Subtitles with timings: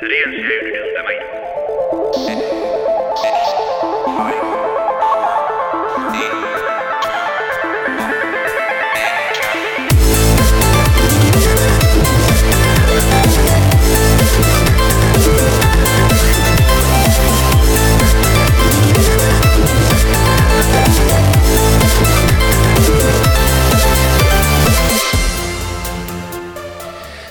[0.00, 2.49] Sarean zehar irureun tamairu.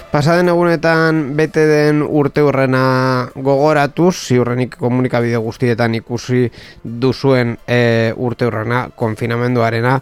[0.10, 6.48] Pasaden egunetan bete den urte hurrena gogoratuz, ziurrenik komunikabide guztietan ikusi
[6.81, 10.00] duzuen e, urte hurrena, konfinamenduarena.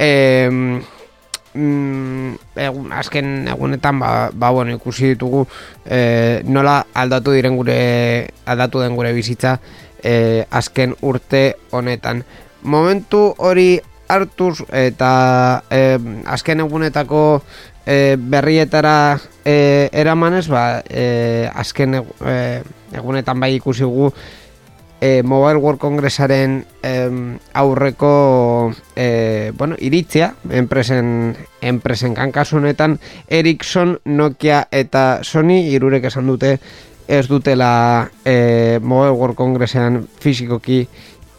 [0.00, 5.44] E, mm, egun, azken egunetan ba, ba bueno, ikusi ditugu
[5.84, 7.78] e, nola aldatu diren gure
[8.48, 9.58] aldatu den gure bizitza
[10.00, 12.24] e, azken urte honetan.
[12.64, 13.74] Momentu hori
[14.08, 17.42] hartuz eta e, azken egunetako
[17.86, 22.62] e, berrietara e, eramanez, ba, e, azken e,
[22.94, 24.12] egunetan bai ikusi gu
[25.04, 34.64] e, Mobile World Congressaren em, aurreko e, bueno, iritzia, enpresen, enpresen kankasu honetan, Ericsson, Nokia
[34.72, 36.58] eta Sony irurek esan dute
[37.06, 40.86] ez dutela e, Mobile World Congressean fizikoki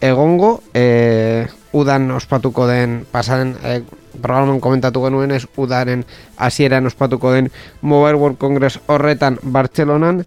[0.01, 3.81] egongo, e, udan ospatuko den pasaden e,
[4.21, 6.05] programan komentatu genuen ez udaren
[6.37, 7.51] hasieran ospatuko den
[7.81, 10.23] Mobile World Congress horretan Bartzelonan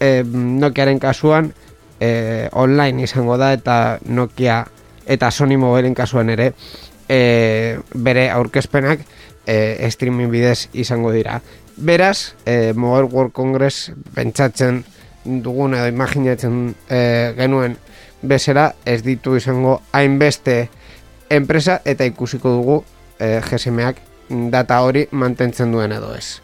[0.00, 1.52] e, Nokiaren kasuan
[2.00, 4.64] e, online izango da eta Nokia
[5.06, 6.52] eta Sony Mobileen kasuan ere
[7.08, 9.06] e, bere aurkezpenak
[9.46, 11.40] e, streaming bidez izango dira.
[11.76, 14.82] Beraz, e, Mobile World Congress pentsatzen
[15.24, 17.00] dugun edo imaginatzen e,
[17.38, 17.78] genuen
[18.22, 20.68] bezera ez ditu izango hainbeste
[21.30, 22.82] enpresa eta ikusiko dugu
[23.18, 24.04] e, GSMak
[24.52, 26.40] data hori mantentzen duen edo ez.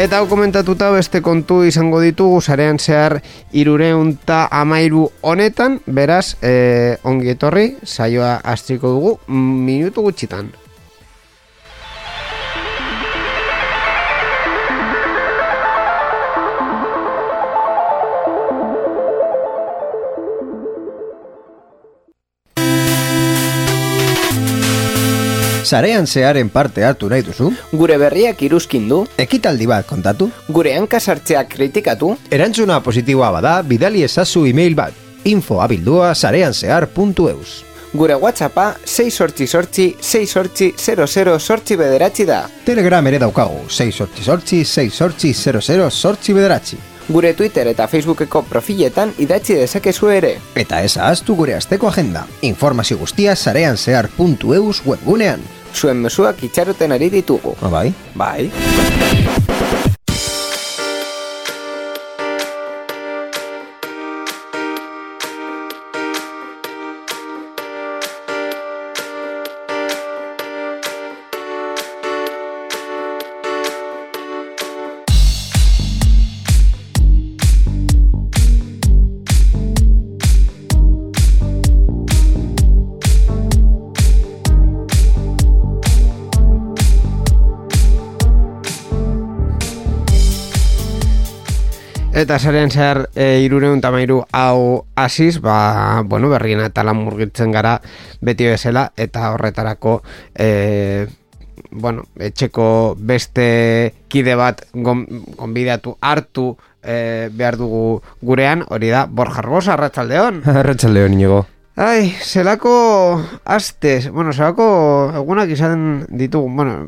[0.00, 3.18] Eta hau komentatuta beste kontu izango ditugu sarean zehar
[3.52, 10.48] irureunta amairu honetan, beraz, e, ongi etorri, saioa astriko dugu, minutu gutxitan.
[25.70, 27.52] Sarean zearen parte hartu nahi duzu?
[27.70, 30.26] Gure berriak iruzkin du, Ekitaldi bat kontatu?
[30.48, 34.92] gure hankasartzeak kritikatu, Erantzuna positiboa bada, bidali ezazu email bat.
[35.24, 36.14] info abildua
[37.92, 42.48] gure whatsappa 6 sortzi sortzi 6 sortzi 00 sortzi bederatzi da.
[42.64, 46.78] Telegram ere daukagu, 6 sortzi sortzi, 6 sortzi 00 sortzi bederatzi.
[47.08, 50.36] Gure Twitter eta Facebookeko profiletan idatzi dezakezu ere.
[50.54, 52.26] Eta ez ahaztu gure asteko agenda.
[52.42, 55.59] Informazio guztia sareanzehar.eus webgunean.
[55.74, 57.54] Zuen mezuak itxaroten ari ditugu.
[57.62, 57.92] Ah, bai?
[58.14, 58.50] Bai.
[92.20, 97.78] Eta sarean zehar e, irureun tamairu hau hasiz, ba, bueno, berrien eta lan murgitzen gara
[98.20, 99.94] beti bezala, eta horretarako,
[100.36, 101.06] e,
[101.70, 102.66] bueno, etxeko
[102.98, 103.46] beste
[104.12, 105.06] kide bat gon,
[105.38, 106.50] gonbidatu hartu
[106.84, 110.42] e, behar dugu gurean, hori da, Borja Arbosa, Arratxaldeon.
[110.60, 111.46] Arratxaldeo niñego.
[111.80, 112.74] Ai, zelako
[113.48, 114.66] astez, bueno, zelako
[115.22, 116.82] egunak izan ditugu, bueno,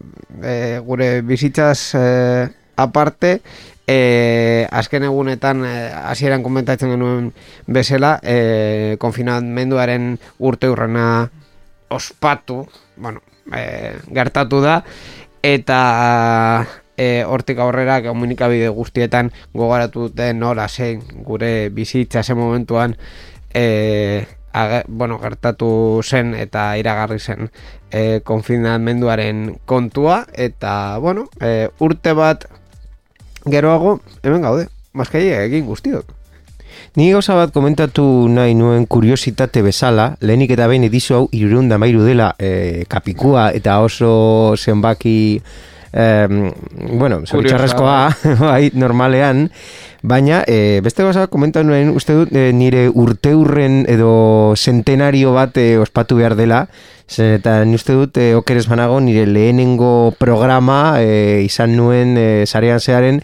[0.45, 3.39] e, gure bizitzaz e, aparte,
[3.93, 7.31] e, azken egunetan e, hasieran komentatzen genuen
[7.67, 11.07] bezala, e, konfinamenduaren urte urrena
[11.93, 12.63] ospatu,
[12.97, 13.21] bueno,
[13.53, 14.79] e, gertatu da,
[15.45, 15.81] eta
[16.97, 22.97] e, hortik aurrera komunikabide guztietan gogoratu dute nola zein gure bizitza zen momentuan
[23.53, 27.51] e, age, bueno, gertatu zen eta iragarri zen
[27.91, 32.47] e, konfinamenduaren kontua eta bueno, e, urte bat
[33.51, 36.19] geroago hemen gaude, maskai egin guztiok.
[36.97, 42.05] Ni gauza bat komentatu nahi nuen kuriositate bezala, lehenik eta behin edizio hau irurunda mairu
[42.05, 45.41] dela e, kapikua eta oso zenbaki
[45.93, 46.51] em,
[46.99, 47.97] bueno, zoritxarrezkoa,
[48.45, 49.47] bai, normalean,
[50.03, 55.79] Baina, e, beste gauza komentan nuen, uste dut, e, nire urteurren edo centenario bat e,
[55.79, 56.65] ospatu behar dela,
[57.07, 62.27] zen eta ni uste dut, e, okeres banago, nire lehenengo programa e, izan nuen e,
[62.51, 63.23] zarean zearen,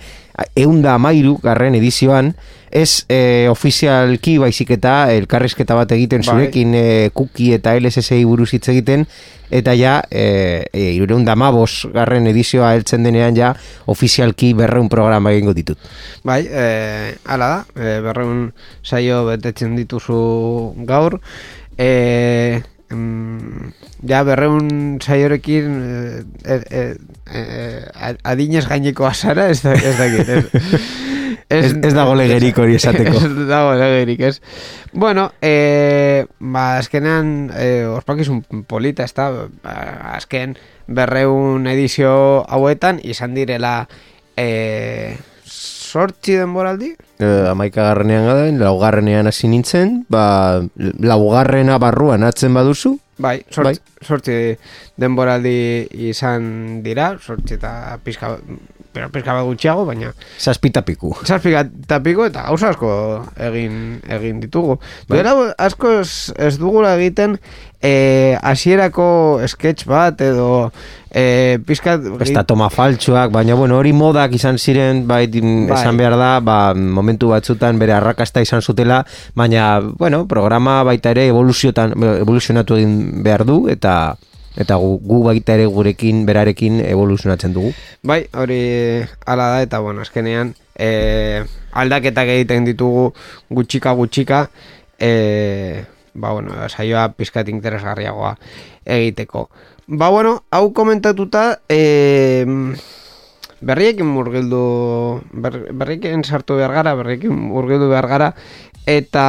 [0.54, 2.36] eunda amairu garren edizioan,
[2.70, 6.34] ez e, ofizialki baizik eta elkarrizketa bat egiten Bai.
[6.34, 9.06] zurekin e, kuki eta LSSI buruz hitz egiten,
[9.50, 13.54] eta ja, e, e, irureunda amabos garren edizioa heltzen denean ja,
[13.88, 15.80] ofizialki berreun programa egingo ditut.
[16.28, 18.50] Bai, e, ala da, e, berreun
[18.84, 20.18] saio betetzen dituzu
[20.88, 21.18] gaur.
[21.78, 22.60] E,
[22.92, 23.72] mm,
[24.10, 25.76] ja, berreun saiorekin
[26.44, 26.82] e, e,
[27.32, 30.82] e, adinez gaineko azara, ez da, ez dakit, ez,
[31.48, 33.20] Ez, ez dago legerik hori esateko.
[33.28, 34.40] Ez dago legerik, ez.
[34.92, 39.30] Bueno, e, ba, azkenean, e, ospakizun polita, ez da,
[39.64, 39.74] ba,
[40.18, 40.56] azken
[40.86, 42.12] berreun edizio
[42.48, 43.74] hauetan, izan direla
[44.36, 46.94] e, sortzi denboraldi?
[47.18, 50.24] E, amaika garrenean gaden, laugarrenean hasi nintzen, ba,
[50.76, 54.34] laugarrena barruan atzen baduzu, Bai, sortzi, sortzi
[55.02, 56.44] denboraldi izan
[56.84, 58.36] dira, sortzi eta pizka,
[58.98, 60.10] pero pizka bat gutxiago, baina
[60.42, 61.12] zazpita piku.
[61.22, 62.90] zazpi eta gauza asko
[63.36, 64.80] egin, egin ditugu.
[65.06, 65.20] Bai.
[65.20, 67.36] Duela asko ez, ez dugula egiten
[67.78, 70.72] eh, hasierako sketch bat edo
[71.14, 71.94] eh, pizka...
[72.18, 75.78] Ez da toma faltsuak, baina bueno, hori modak izan ziren, bai, Bai.
[75.78, 79.04] esan behar da, ba, momentu batzutan bere arrakasta izan zutela,
[79.38, 84.16] baina, bueno, programa baita ere evoluziotan, evoluzionatu egin behar du, eta
[84.58, 87.70] eta gu, gu baita ere gurekin, berarekin evoluzionatzen dugu.
[88.02, 88.60] Bai, hori
[89.26, 93.12] hala da eta bueno, azkenean eh, aldaketak egiten ditugu
[93.54, 94.48] gutxika gutxika
[94.98, 98.34] eh, ba bueno, saioa pizkat interesgarriagoa
[98.84, 99.48] egiteko.
[99.86, 102.44] Ba bueno, hau komentatuta eh,
[103.60, 108.32] berriekin murgildu ber, berriekin sartu behar gara, berriekin murgildu behar gara
[108.86, 109.26] eta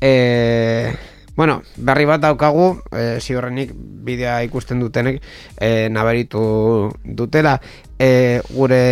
[0.00, 0.94] eh,
[1.40, 3.70] Bueno, berri bat daukagu, e, ziurrenik
[4.04, 5.22] bidea ikusten dutenek
[5.56, 7.54] e, nabaritu dutela.
[7.96, 8.82] E, gure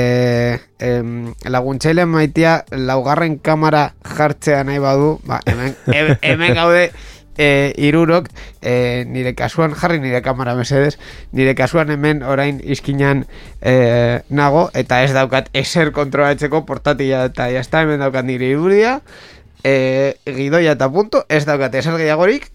[0.81, 6.89] em, laguntzaile maitia laugarren kamera jartzea nahi badu, ba, hemen, he- hemen gaude
[7.37, 8.33] e, irurok,
[8.65, 10.97] e, nire kasuan, jarri nire kamera mesedez,
[11.37, 13.27] nire kasuan hemen orain izkinan
[13.61, 19.03] e, nago, eta ez daukat eser kontrolatzeko portatila eta jazta hemen daukat nire irudia,
[19.65, 22.51] e, gidoia eta punto, ez daukat eser gehiagorik,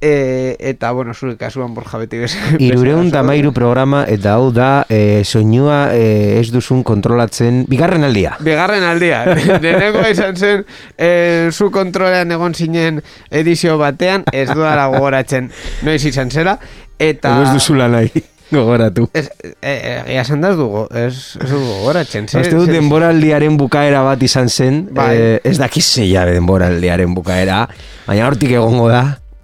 [0.00, 2.36] e, eta, bueno, zure kasuan borja beti bez.
[2.62, 8.36] Irureun da mairu programa, eta hau da, e, soinua e, ez duzun kontrolatzen, bigarren aldia.
[8.44, 9.24] Bigarren aldia.
[9.64, 10.64] Lehenengo izan zen,
[10.96, 15.50] e, zu kontrolean egon zinen edizio batean, ez dudala gogoratzen
[15.86, 16.58] noiz izan zela,
[16.98, 17.40] eta...
[17.42, 19.08] Ez duzula nahi, gogoratu.
[19.12, 22.28] Ez, e, e, egia esan da ez dugu, ez, ez dugu gogoratzen.
[22.28, 25.08] Ze- Uste dut denboraldiaren bukaera bat izan zen, Bai.
[25.16, 27.66] eh, ez dakiz zeia denboraldiaren bukaera,
[28.06, 29.02] baina hortik egongo da,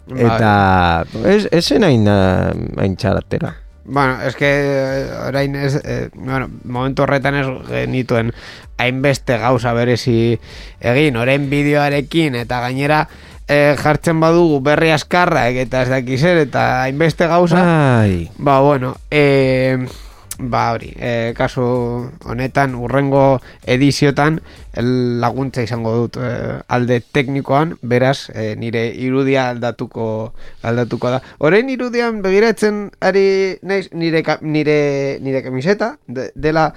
[0.09, 0.25] Bai.
[0.25, 3.55] eta ez, ez zen hain, hain txaratera.
[3.87, 8.33] Bueno, es que eh, orain ez, eh, bueno, momentu horretan ez genituen
[8.81, 10.39] hainbeste gauza berezi
[10.81, 13.03] egin, orain bideoarekin eta gainera
[13.49, 17.61] eh, jartzen badugu berri askarrak eta ez dakizer eta hainbeste gauza,
[18.01, 19.79] Ai, ba bueno, eh,
[20.39, 24.41] ba hori, eh, kasu honetan urrengo ediziotan
[24.75, 31.23] el laguntza izango dut eh, alde teknikoan, beraz eh, nire irudia aldatuko aldatuko da.
[31.39, 36.73] Orain irudian begiratzen ari naiz nire nire nire kamiseta de, dela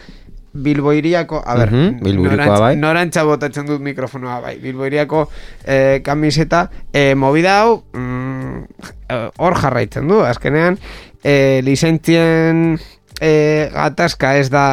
[0.64, 1.70] Bilboiriako, a ber,
[2.02, 2.76] Bilboirikoa norantz- bai.
[2.82, 5.28] norantza botatzen dut mikrofonoa bai, Bilboiriako
[5.66, 8.64] eh, kamiseta, eh, movida hau mm,
[9.10, 10.78] eh, hor jarraitzen du, azkenean
[11.24, 12.80] eh, lizentzien
[13.22, 14.66] eh, gatazka ez da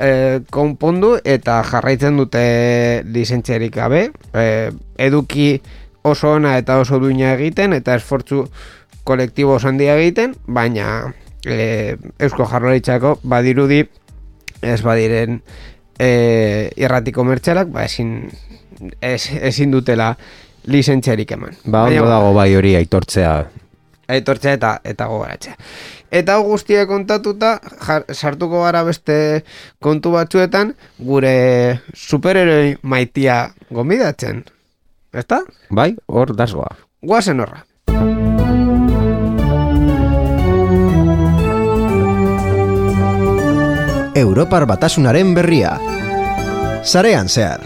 [0.00, 5.60] eh, konpondu eta jarraitzen dute lizentziarik gabe, eh, eduki
[6.04, 8.44] oso ona eta oso duina egiten eta esfortzu
[9.04, 11.12] kolektibo oso handia egiten, baina
[11.46, 13.82] eh, Eusko Jarlaritzako badirudi
[14.64, 15.40] ez badiren
[15.98, 18.30] e, irrati komertzialak, ba ezin,
[19.00, 20.14] ez, ezin dutela
[20.66, 21.56] lizentziarik eman.
[21.64, 23.34] ba ondo dago bai hori aitortzea.
[24.08, 25.56] aitortzea eta eta gogoratzea.
[26.14, 29.44] Eta hau guztia kontatuta, jar, sartuko gara beste
[29.82, 34.44] kontu batzuetan, gure superheroi maitia gomidatzen.
[35.14, 35.40] Ezta?
[35.70, 36.76] Bai, hor dasgoa.
[37.02, 37.64] Guazen horra.
[44.14, 45.74] Europar batasunaren berria.
[46.84, 47.60] Sarean zehar.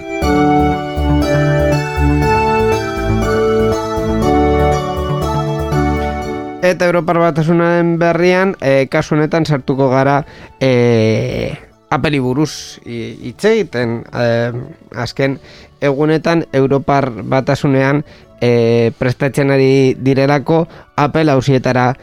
[6.62, 10.22] Eta Europar batasunaren berrian, e, kasu honetan sartuko gara
[10.60, 12.52] e, Apeli buruz
[12.84, 14.52] hitz egiten eh,
[14.92, 15.38] azken
[15.80, 18.02] egunetan Europar batasunean
[18.44, 20.66] eh, prestatzen ari direlako
[21.00, 21.94] Apple hausietara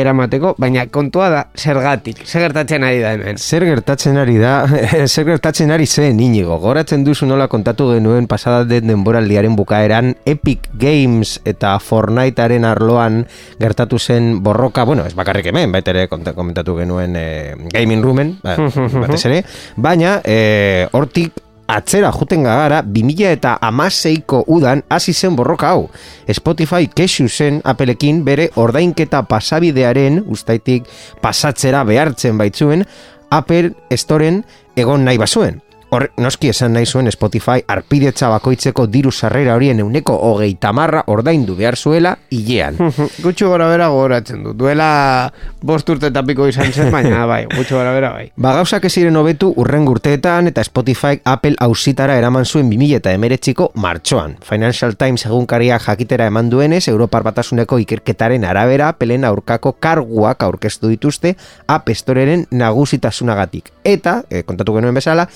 [0.00, 3.38] eramateko, baina kontua da zergatik, zer gertatzen ari da hemen.
[3.38, 4.54] Zer gertatzen ari da,
[5.12, 10.68] zer gertatzen ari zen inigo, goratzen duzu nola kontatu genuen pasada den denboraldiaren bukaeran Epic
[10.78, 13.22] Games eta Fortnitearen arloan
[13.60, 18.58] gertatu zen borroka, bueno, ez bakarrik hemen, baita ere komentatu genuen eh, Gaming Roomen, ba,
[19.06, 19.42] batez ere,
[19.76, 25.88] baina eh, hortik atzera juten gara 2000 eta amaseiko udan hasi zen borroka hau.
[26.32, 30.88] Spotify kexu zen apelekin bere ordainketa pasabidearen ustaitik
[31.22, 32.86] pasatzera behartzen baitzuen
[33.30, 34.44] Apple Storen
[34.76, 35.65] egon nahi bazuen.
[35.96, 41.54] Hor, noski esan nahi zuen Spotify arpidetza bakoitzeko diru sarrera horien euneko hogei tamarra ordaindu
[41.56, 42.76] behar zuela hilean.
[43.24, 44.52] Gutxu gora bera gogoratzen du.
[44.52, 44.88] Duela
[45.64, 48.26] bost urte eta piko izan zen, baina bai, gutxu gora bera bai.
[48.36, 53.16] Ba gauzak ez ziren hobetu urren urteetan eta Spotify Apple ausitara eraman zuen 2000 eta
[53.16, 54.36] emeretziko martxoan.
[54.44, 61.38] Financial Times egunkariak jakitera eman duenez, Europar batasuneko ikerketaren arabera Appleen aurkako karguak aurkeztu dituzte
[61.66, 63.72] App Storeren nagusitasunagatik.
[63.86, 65.30] Eta, eh, kontatu genuen bezala,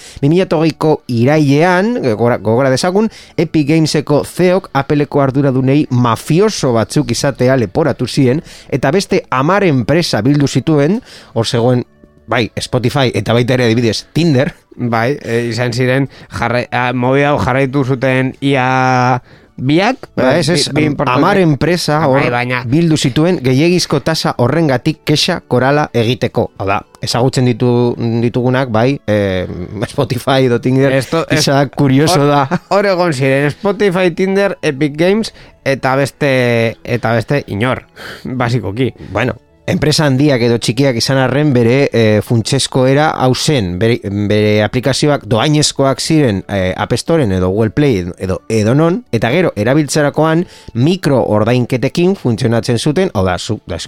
[0.50, 8.90] 2008ko irailean, gogora, dezagun, Epic Gameseko zeok Appleko arduradunei mafioso batzuk izatea leporatu ziren, eta
[8.90, 11.00] beste amar enpresa bildu zituen,
[11.34, 11.84] hor zegoen
[12.30, 17.82] bai, Spotify eta baita ere adibidez Tinder, Bai, e, izan ziren, jarra, a, hau jarraitu
[17.84, 19.20] zuten ia
[19.56, 19.96] biak.
[20.16, 25.00] ba, ez, ez, bi- bi amar enpresa hor Bai, baina, bildu zituen gehiegizko tasa horrengatik
[25.04, 26.50] kexa korala egiteko.
[26.58, 29.46] Hau da, ezagutzen ditu, ditugunak, bai, eh,
[29.88, 32.60] Spotify edo Tinder, Esto- es- isa kurioso hor- da.
[32.68, 37.86] Hor egon ziren, Spotify, Tinder, Epic Games, eta beste, eta beste inor,
[38.24, 38.92] basikoki.
[39.12, 39.34] Bueno,
[39.66, 43.98] enpresa handiak edo txikiak izan arren bere e, funtsesko era hau zen, bere,
[44.30, 49.52] bere aplikazioak doainezkoak ziren e, App Storen edo Google Play edo edo non, eta gero
[49.56, 53.78] erabiltzerakoan mikro ordainketekin funtzionatzen zuten, hau da, zu, da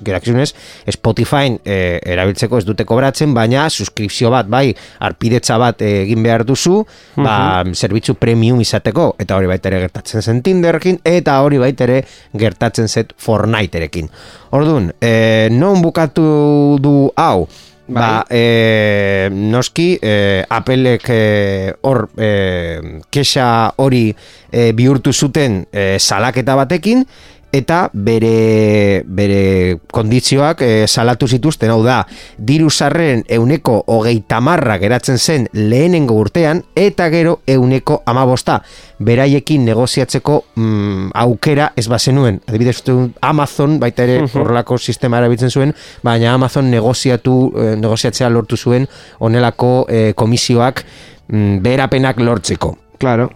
[0.93, 4.69] Spotify e, erabiltzeko ez dute kobratzen, baina suskripzio bat, bai,
[5.01, 6.83] arpidetza bat e, egin behar duzu,
[7.17, 12.03] ba, zerbitzu premium izateko, eta hori baita ere gertatzen zen Tinderrekin, eta hori baita ere
[12.39, 14.11] gertatzen zet Fortniterekin.
[14.53, 17.47] Orduan, e, non bukatu du hau?
[17.93, 24.15] Ba, e, noski, e, Applek e, hor e, kexa hori
[24.51, 27.05] e, bihurtu zuten e, salaketa batekin,
[27.53, 32.01] eta bere, bere kondizioak e, salatu zituzten, hau da,
[32.39, 38.63] diru sarreren euneko hogei tamarra geratzen zen lehenengo urtean, eta gero euneko amabosta,
[39.03, 42.41] beraiekin negoziatzeko mm, aukera ez bazenuen.
[42.49, 42.81] Adibidez,
[43.21, 48.89] Amazon baita ere horrelako sistema erabiltzen zuen, baina Amazon negoziatu, eh, negoziatzea lortu zuen
[49.21, 50.85] honelako eh, komisioak
[51.29, 52.77] mm, beherapenak lortzeko.
[53.03, 53.31] Claro.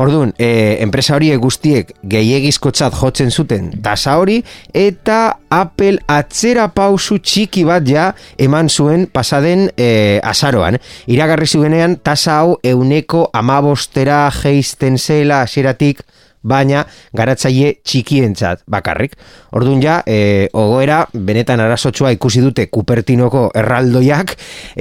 [0.00, 4.38] Orduan, e, enpresa horiek guztiek gehiegizkotzat jotzen zuten tasa hori
[4.72, 5.18] eta
[5.52, 8.06] Apple atzera pausu txiki bat ja
[8.40, 9.90] eman zuen pasaden e,
[10.24, 10.78] azaroan.
[11.04, 16.00] Iragarri zuenean tasa hau euneko amabostera geisten zela hasieratik
[16.40, 19.18] baina garatzaile txikientzat bakarrik.
[19.52, 24.32] Orduan ja, e, ogoera, benetan arazotsua ikusi dute Kupertinoko erraldoiak,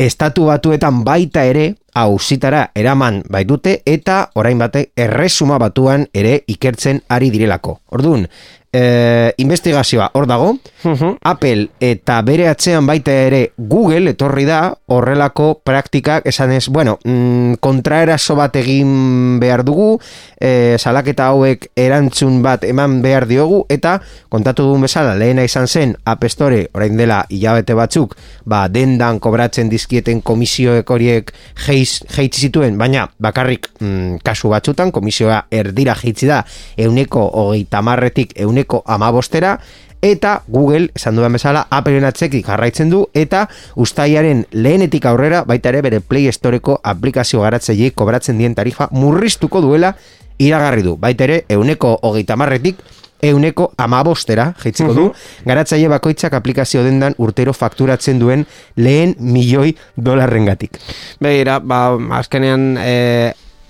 [0.07, 7.29] estatu batuetan baita ere, hausitara eraman baitute eta orain bate erresuma batuan ere ikertzen ari
[7.31, 7.79] direlako.
[7.89, 8.27] Orduan,
[8.73, 10.53] e, investigazioa hor dago,
[11.23, 14.61] Apple eta bere atzean baita ere Google etorri da
[14.93, 19.99] horrelako praktikak esanez, bueno, mm, kontraeraso bat egin behar dugu,
[20.39, 25.95] e, salaketa hauek erantzun bat eman behar diogu eta kontatu dugun bezala lehena izan zen
[26.05, 28.15] App Store orain dela hilabete batzuk
[28.45, 31.33] ba dendan kobratzen dizkieten komisioek horiek
[31.79, 36.43] heiz, jeitzi zituen baina bakarrik mm, kasu batzutan komisioa erdira jeitzi da
[36.77, 39.57] euneko hogeita marretik euneko amabostera
[40.01, 45.81] eta Google, esan dudan bezala, Appleen atzetik jarraitzen du, eta ustaiaren lehenetik aurrera, baita ere
[45.83, 49.91] bere Play Storeko aplikazio garatzaile kobratzen dien tarifa murriztuko duela
[50.39, 50.95] iragarri du.
[50.95, 52.79] Baita ere, euneko hogeita marretik,
[53.21, 55.09] euneko amabostera, jaitziko du,
[55.47, 58.45] garatzaile bakoitzak aplikazio dendan urtero fakturatzen duen
[58.77, 60.79] lehen milioi dolarrengatik.
[61.21, 61.81] Begira, ba,
[62.19, 62.95] azkenean e,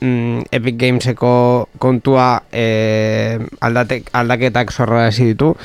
[0.01, 1.33] mm, Epic Gameseko
[1.81, 5.55] kontua e, aldatek, aldaketak zorra ditu,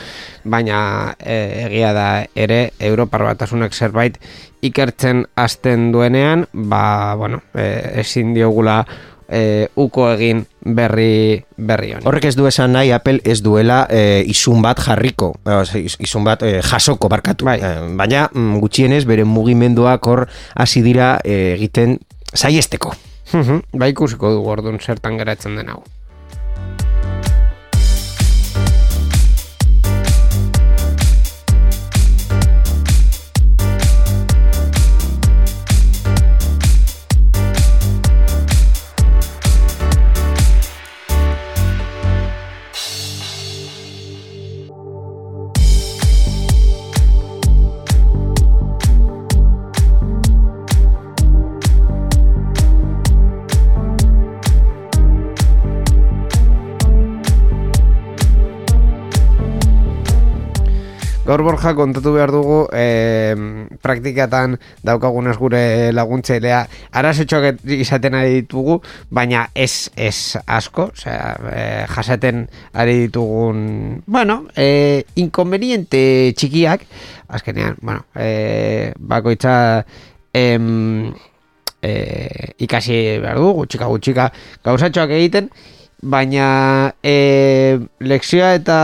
[0.45, 4.19] baina e, egia da ere Europar batasunak zerbait
[4.65, 8.85] ikertzen hasten duenean, ba, bueno, e, ezin diogula
[9.29, 12.05] e, uko egin berri berri honi.
[12.05, 16.25] Horrek ez du esan nahi Apple ez duela e, izun bat jarriko, e, iz- izun
[16.25, 17.45] bat e, jasoko barkatu.
[17.45, 17.59] Bai.
[17.61, 21.99] E, baina mm, gutxienez bere mugimenduak hor hasi dira e, egiten
[22.35, 22.95] saiesteko.
[23.33, 25.83] Mhm, ba ikusiko dugu orduan zertan geratzen den hau.
[61.25, 63.33] Gaur borja kontatu behar dugu e,
[63.81, 65.63] praktikatan daukagunez gure
[65.97, 66.59] laguntzailea
[67.01, 68.77] arazetxoak izaten ari ditugu,
[69.09, 71.63] baina ez, ez asko, osea, e,
[71.95, 72.45] jasaten
[72.77, 73.65] ari ditugun,
[74.05, 76.85] bueno, e, inconveniente txikiak,
[77.33, 79.55] azkenean, bueno, e, bakoitza
[80.37, 81.09] em,
[81.81, 81.95] e,
[82.69, 84.29] ikasi behar dugu, gutxika gutxika
[84.61, 85.49] gauzatxoak egiten,
[86.05, 88.79] baina e, lekzioa eta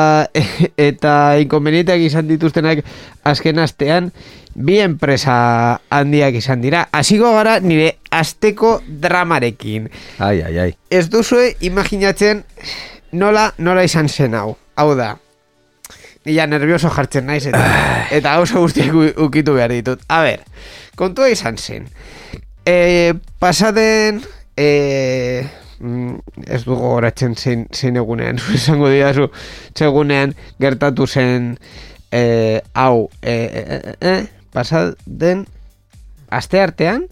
[0.90, 2.84] eta inkonvenienteak izan dituztenak
[3.28, 4.10] azken astean
[4.54, 6.86] bi enpresa handiak izan dira.
[6.92, 9.88] Hasiko gara nire asteko dramarekin.
[10.18, 10.70] Ai, ai, ai.
[10.90, 12.44] Ez duzue imaginatzen
[13.12, 14.56] nola nola izan zen hau.
[14.76, 15.14] Hau da.
[16.26, 17.62] Nila nervioso jartzen naiz eta,
[18.12, 20.02] eta oso guztiak ukitu behar ditut.
[20.08, 20.44] A ber,
[20.96, 21.88] kontua izan zen.
[22.66, 24.20] E, pasaden
[24.56, 25.46] e,
[25.80, 29.30] mm, ez dugu horatzen zein, zein egunean, esango didazu,
[29.74, 31.56] segunean gertatu zen
[32.12, 34.14] e, hau, e, e, e, e,
[34.52, 35.46] pasaden
[36.30, 37.06] aste artean,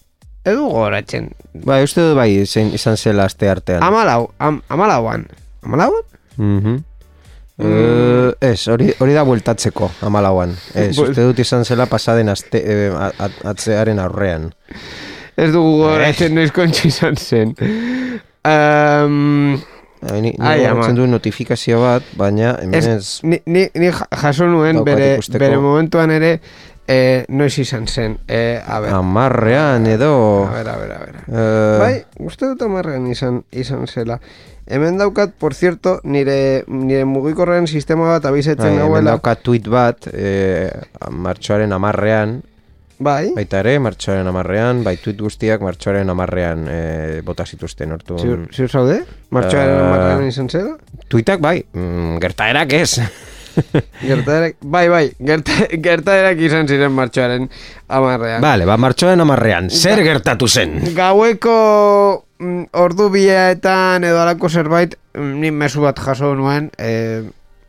[0.45, 1.33] ez dugu horatzen,
[1.65, 3.83] Ba, uste dut bai, zein, izan zela aste artean.
[3.83, 5.25] Amalau, am, amalauan.
[5.67, 6.05] Amalauan?
[6.37, 6.77] Mhm.
[7.59, 10.53] Eh, ez, hori, hori da bueltatzeko, amalauan.
[10.79, 12.93] Ez, Buel- uste dut izan zela pasaden aste, eh,
[13.51, 14.53] atzearen aurrean.
[15.39, 17.57] Ez dugu goratzen noiz kontxi izan zen.
[18.45, 19.59] Um,
[20.12, 25.40] ni, ni notifikazio bat, baina hemen ez, ni, ni, ni ja- jaso nuen bere, ikusteko.
[25.42, 26.40] bere momentuan ere
[26.87, 28.18] eh, noiz izan zen.
[28.28, 30.47] Eh, a ber, Amarrean edo...
[30.47, 31.17] a ber, a ber, a ber.
[31.26, 34.21] Eh, Bai, uste dut amarrean izan, izan zela.
[34.69, 39.17] Hemen daukat, por cierto, nire, nire mugikorren sistema bat bai, abizetzen hemen nahuela.
[39.17, 40.71] daukat tweet bat, eh,
[41.10, 42.39] martxoaren amarrean,
[42.99, 48.19] Bai, baita ere, martxoaren amarrean, bai tweet guztiak martxoaren amarrean eh, bota zituzten ortu.
[48.19, 49.00] ziur, ziur zaude?
[49.30, 50.76] Martxoaren Eh, amarrean izan zela?
[51.08, 52.99] Tweetak bai, mm, gertaerak ez.
[54.08, 57.49] Gertaerak, bai, bai, gerta, gertaerak izan ziren martxoaren
[57.89, 58.43] amarrean.
[58.43, 60.76] Vale, ba, martxoaren amarrean, zer gertatu zen?
[60.95, 61.56] Gaueko
[62.39, 67.23] mm, ordu biaetan edo alako zerbait, mm, ni mezu bat jaso nuen, e,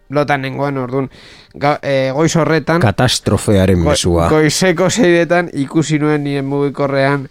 [0.10, 1.10] lotan nengoen orduan,
[1.54, 4.30] ga, e, goiz horretan, Katastrofearen go- mesua.
[4.30, 7.28] goizeko zeiretan ikusi nuen nire mugikorrean,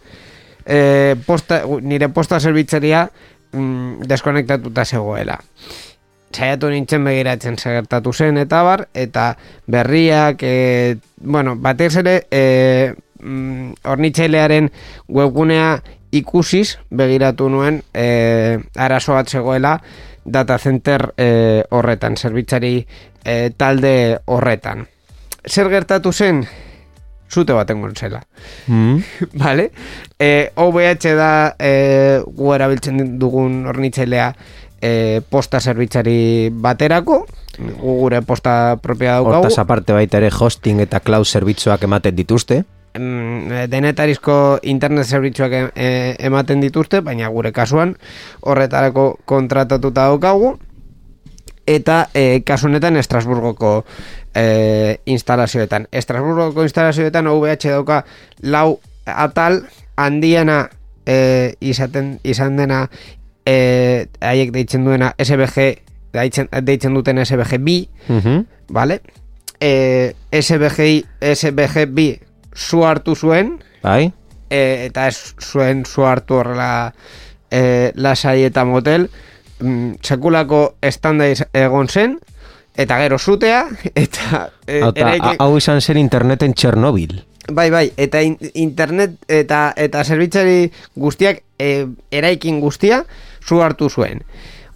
[0.66, 3.08] e, posta, nire posta zerbitzeria
[3.52, 5.38] mm, deskonektatuta zegoela.
[6.32, 9.30] Saiatu nintzen begiratzen segertatu zen eta bar, eta
[9.66, 14.68] berriak, e, bueno, batez ere, e, mm, hornitzailearen
[15.08, 15.78] webgunea
[16.12, 19.78] ikusiz begiratu nuen e, arazo bat zegoela
[20.32, 22.86] data center e, horretan, zerbitzari
[23.24, 24.86] e, talde horretan.
[25.48, 26.44] Zer gertatu zen?
[27.28, 28.22] Zute baten zela.
[28.66, 29.02] Mm?
[29.42, 29.70] Vale?
[30.18, 34.32] E, OVH da e, gu erabiltzen dugun hornitzailea
[34.80, 37.26] e, posta zerbitzari baterako,
[37.58, 39.44] gu gure posta propia daukagu.
[39.44, 42.64] Hortaz aparte baita ere hosting eta cloud zerbitzuak ematen dituzte.
[42.98, 47.96] Mm, denetarizko internet zerbitzuak e, e, ematen dituzte, baina gure kasuan
[48.40, 50.56] horretarako kontratatuta daukagu
[51.68, 53.84] eta e, kasu honetan Estrasburgoko
[54.34, 55.86] e, instalazioetan.
[55.92, 58.04] Estrasburgoko instalazioetan OVH dauka
[58.40, 59.62] lau atal
[59.96, 60.70] handiena
[61.06, 62.86] e, izaten, izan dena
[63.44, 65.68] e, haiek deitzen duena SBG
[66.16, 68.46] deitzen, deitzen duten SBG bi Mhm.
[68.70, 69.00] vale?
[69.60, 72.08] E, SBG, SBG bi
[72.58, 74.10] zu hartu zuen Bai?
[74.50, 76.92] e, eta ez zuen zu hartu horrela
[77.50, 79.08] e, lasai eta motel
[79.60, 82.18] mm, sekulako estandaiz egon zen
[82.78, 87.20] eta gero zutea eta e, Hau, ta- eraiki- hau izan zen interneten Txernobil.
[87.48, 90.66] Bai, bai, eta in, internet eta eta zerbitzari
[91.00, 93.04] guztiak e, eraikin guztia
[93.40, 94.20] zu hartu zuen.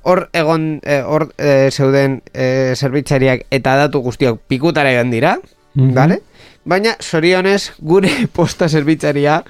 [0.09, 5.37] Hor egon e, hor e, zeuden e, zerbitzariak eta datu guztiak pikutara egon dira,
[5.75, 5.95] Mhm.
[5.97, 6.19] vale?
[6.65, 9.43] Baina zorionez gure posta zerbitzaria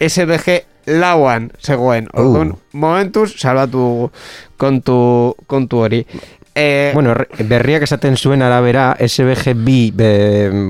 [0.00, 0.60] SBG
[0.98, 2.08] lauan zegoen.
[2.16, 4.10] Orduan, momentuz, salbatu dugu
[4.58, 5.00] kontu,
[5.46, 6.04] kontu hori.
[6.54, 7.14] E, Bueno,
[7.46, 9.92] berriak esaten zuen arabera, SBG bi,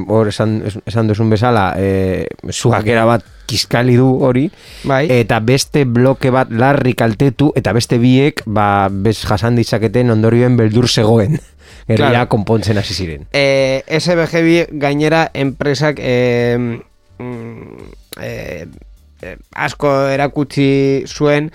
[0.08, 4.44] hor esan, esan duzun bezala, e, zuak bat kiskali du hori,
[4.84, 5.06] bai.
[5.10, 10.88] eta beste bloke bat larri kaltetu, eta beste biek, ba, bez jasan ditzaketen ondorioen beldur
[10.88, 11.40] zegoen.
[11.86, 12.14] Gero Claro.
[12.14, 13.26] ja konpontzen hasi ziren.
[13.32, 16.58] e, SBG gainera enpresak e,
[18.20, 18.66] e,
[19.22, 21.50] e, asko erakutsi zuen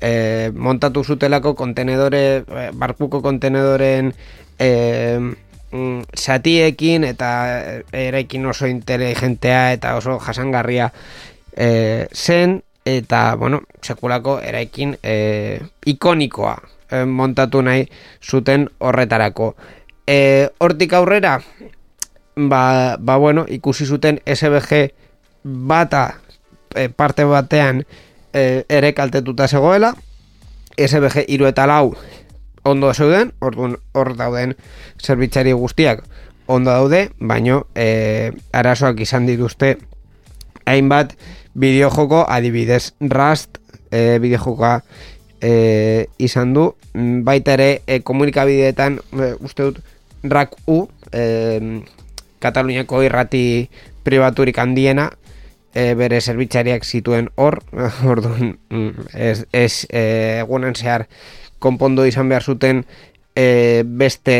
[0.00, 4.12] e, montatu zutelako kontenedore, e, barkuko kontenedoren
[4.58, 5.18] e,
[5.72, 7.30] mm, satiekin eta
[7.92, 10.92] eraikin oso inteligentea eta oso jasangarria
[11.56, 16.56] e, zen eta, bueno, sekulako eraikin e, ikonikoa
[16.90, 17.88] e, montatu nahi
[18.22, 19.54] zuten horretarako.
[20.06, 21.40] E, hortik aurrera,
[22.36, 24.92] ba, ba bueno, ikusi zuten SBG
[25.44, 26.20] bata
[26.74, 27.84] e, parte batean
[28.32, 29.94] e, ere kaltetuta zegoela,
[30.76, 31.94] SBG iru eta lau
[32.64, 34.56] ondo zeuden, orduan hor dauden
[35.00, 36.02] zerbitzari guztiak
[36.50, 39.76] ondo daude, baino e, arazoak izan dituzte
[40.66, 41.14] hainbat
[41.54, 43.58] bideojoko adibidez Rust
[43.90, 44.80] e, bideojokoa
[45.40, 46.74] e, izan du.
[46.94, 49.80] Mm, baita ere e, komunikabideetan e, uste dut
[50.22, 51.82] rak u e,
[52.40, 53.68] Kataluniako irrati
[54.02, 55.10] pribaturik handiena
[55.74, 57.60] e, bere zerbitzariak zituen hor.
[58.12, 60.04] Orduan mm, ez, ez e,
[60.44, 61.06] egunen zehar
[61.60, 62.84] konpondo izan behar zuten
[63.36, 64.38] e, beste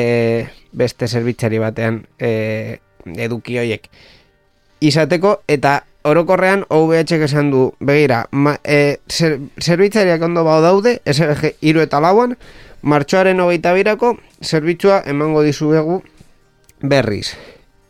[0.72, 2.78] beste zerbitzari batean e,
[3.16, 3.88] eduki hoiek
[4.80, 11.56] izateko eta orokorrean OVH esan du begira ma, e, zer, zerbitzariak ondo bau daude SBG
[11.60, 12.36] iru eta lauan
[12.82, 16.00] martxoaren hogeita birako zerbitzua emango dizuegu
[16.80, 17.34] berriz.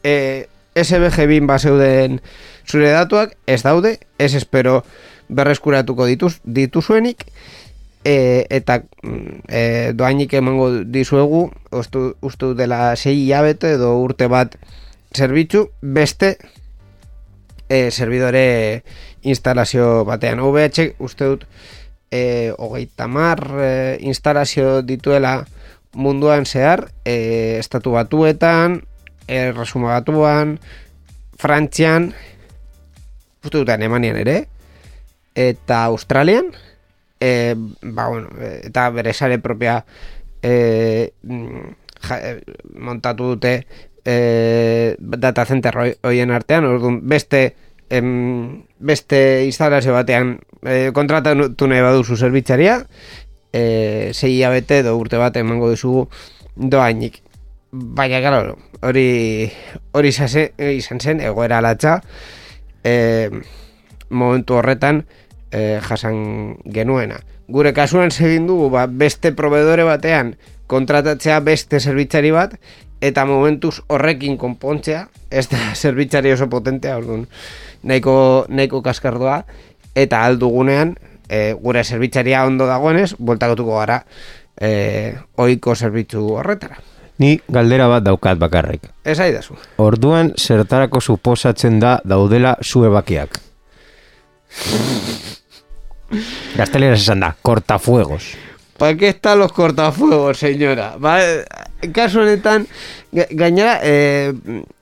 [0.02, 2.20] E, SBG bin bazeuden
[2.66, 4.82] zure datuak ez daude ez espero
[5.28, 7.24] berreskuratuko dituz, dituzuenik
[8.04, 9.62] e, eta mm, e,
[9.94, 14.56] doainik emango dizuegu uste dut dela sei hilabete edo urte bat
[15.14, 16.36] zerbitzu beste
[17.70, 18.82] e, servidore
[19.22, 20.42] instalazio batean.
[20.42, 21.46] VH uste dut
[22.10, 25.46] e, hogeita mar e, instalazio dituela
[25.94, 28.82] munduan zehar e, estatu batuetan
[29.30, 30.58] e, resuma batuan
[31.38, 32.10] Frantzian
[33.40, 34.50] uste dut Alemanian ere
[35.38, 36.50] eta Australian
[37.22, 39.84] e, ba, bueno, e, eta bere sare propia
[40.42, 41.70] e, mm,
[42.02, 42.42] ja, e,
[42.74, 43.54] montatu dute
[44.04, 47.54] e, data center hoi- hoien artean, orduan beste
[47.90, 52.84] em, beste instalazio batean e, kontratatu nahi baduzu zerbitzaria
[53.52, 56.08] e, sei hilabete edo urte bat emango dizugu
[56.56, 57.20] doainik
[57.72, 59.50] baina claro, hori
[59.92, 62.00] hori izan zen egoera latza
[62.82, 63.30] e,
[64.10, 65.04] momentu horretan
[65.52, 67.20] e, jasan genuena.
[67.50, 70.36] Gure kasuan segin dugu ba, beste proveedore batean
[70.70, 72.54] kontratatzea beste zerbitzari bat
[73.00, 77.26] eta momentuz horrekin konpontzea ez da zerbitzari oso potentea orduan
[77.82, 79.42] nahiko, nahiko kaskardoa
[79.94, 80.94] eta aldugunean
[81.28, 84.02] e, gure zerbitzaria ondo dagoenez bueltakotuko gara
[84.60, 86.80] e, oiko zerbitzu horretara
[87.20, 88.86] Ni galdera bat daukat bakarrik.
[89.04, 93.40] ez aidazu Orduan zertarako suposatzen da daudela zue bakiak.
[96.58, 98.34] Gazteleraz esan da, kortafuegos.
[98.80, 100.94] ¿Para qué están los cortafuegos, señora?
[100.98, 101.18] Ba,
[101.92, 102.64] kasu honetan,
[103.12, 104.32] ga- gainera, e,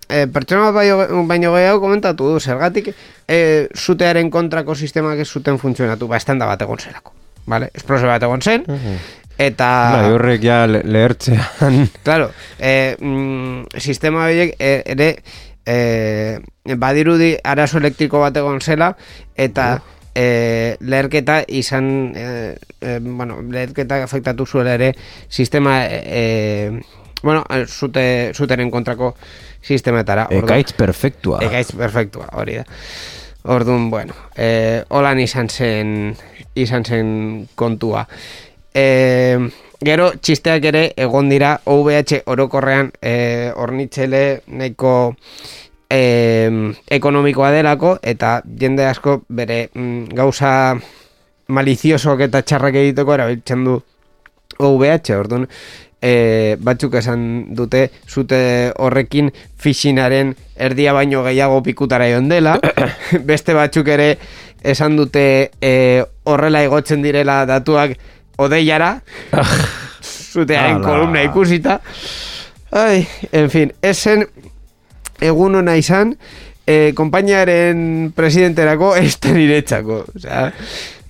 [0.08, 2.92] e, pertsona bat baino, baino gehiago komentatu du, zergatik
[3.26, 7.10] e, zutearen kontrako sistemak ez zuten funtzionatu, ba, estanda bat egon zelako.
[7.50, 7.72] Vale?
[7.74, 8.64] Esplosio bat egon zen,
[9.38, 9.68] eta...
[9.96, 11.88] Bai, horrek ja le- lehertzean.
[12.06, 15.10] Claro, eh, mm, sistema horiek eh, ere
[15.66, 16.38] eh,
[16.78, 18.92] badirudi arazo elektriko bat egon zela
[19.34, 19.72] eta
[20.14, 24.94] eh, leherketa izan eh, eh, bueno, leherketa afektatu zuela ere
[25.28, 26.80] sistema eh,
[27.22, 29.14] bueno, zute, zuteren kontrako
[29.62, 31.40] sistemetara Ekaitz perfektua.
[31.42, 32.64] Ekaitz perfektua, hori da.
[33.48, 36.14] Orduan, bueno, eh, holan izan zen,
[36.54, 38.04] izan zen kontua.
[38.74, 39.38] Eh,
[39.80, 45.14] gero, txisteak ere egon dira OVH orokorrean eh, ornitzele nahiko
[45.90, 46.50] eh,
[46.90, 50.52] ekonomikoa delako eta jende asko bere mm, gauza
[51.48, 53.80] maliziosoak eta txarrak egiteko erabiltzen du
[54.58, 55.46] OVH, orduan
[56.02, 57.22] e, batzuk esan
[57.56, 58.40] dute zute
[58.78, 62.58] horrekin fishinaren erdia baino gehiago pikutara joan dela.
[63.30, 64.10] Beste batzuk ere
[64.62, 65.24] esan dute
[65.60, 65.72] e,
[66.24, 67.96] horrela igotzen direla datuak
[68.38, 68.98] odeiara
[70.32, 70.84] zutearen Ala.
[70.84, 71.80] kolumna ikusita.
[72.70, 74.26] Ai, en fin, esen
[75.20, 76.14] egun ona izan
[76.66, 80.04] e, konpainiaren presidenterako ez da niretzako.
[80.16, 80.52] Osea,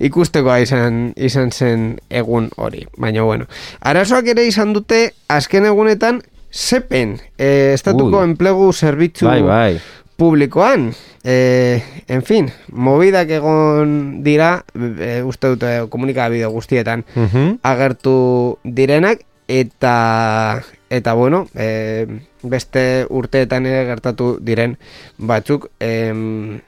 [0.00, 2.84] ikustekoa izan, izan zen egun hori.
[2.96, 3.46] Baina, bueno.
[3.80, 8.24] Arazoak ere izan dute, azken egunetan, sepen, e, estatuko Ui.
[8.30, 9.80] enplegu zerbitzu Bai, bai.
[10.16, 10.92] publikoan.
[11.24, 17.58] E, en fin, mobidak egon dira, e, uste dute komunikabide guztietan Mhm.
[17.62, 22.06] agertu direnak, eta, eta bueno, e,
[22.42, 24.76] beste urteetan ere gertatu diren
[25.18, 26.60] batzuk em,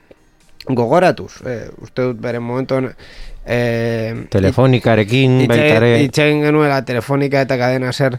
[0.69, 1.33] gogoratuz.
[1.47, 2.91] E, uste dut bere momentuan
[3.45, 3.61] e,
[4.31, 8.19] Telefonikarekin baita ere Itxegin genuela telefonika eta kadena zer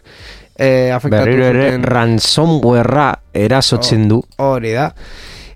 [0.56, 4.22] e, afektatu berriro ere zuten ransomwarea erasotzen du.
[4.38, 4.92] hori da.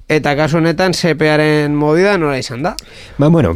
[0.08, 2.76] Eta kasu honetan CParen movida nola izan da?
[3.18, 3.56] Ba, bueno,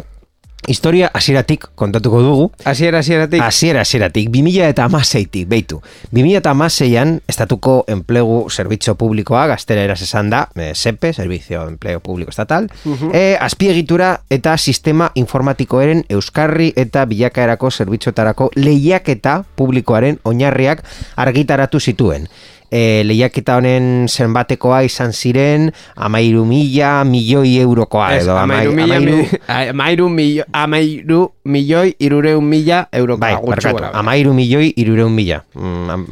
[0.68, 2.52] historia hasieratik kontatuko dugu.
[2.66, 3.42] Hasiera hasieratik.
[3.42, 5.82] Hasiera hasieratik 2016tik beitu.
[6.14, 12.30] 2016an estatuko enplegu zerbitzu publikoa gaztera eraz esan da, eh, SEPE, Servicio de Empleo Público
[12.30, 12.70] Estatal,
[13.14, 20.84] eh, azpiegitura eta sistema informatikoaren euskarri eta bilakaerako zerbitzuetarako lehiaketa publikoaren oinarriak
[21.16, 22.28] argitaratu zituen.
[22.72, 29.40] E, lehiaketa honen zenbatekoa izan ziren amairu mila milioi eurokoa edo amairu amairu-
[29.74, 35.42] amairu milio- amairu milioi irureun mila euroko Bai, barkatu, amairu milioi irureun mila.
[35.56, 36.06] Mm,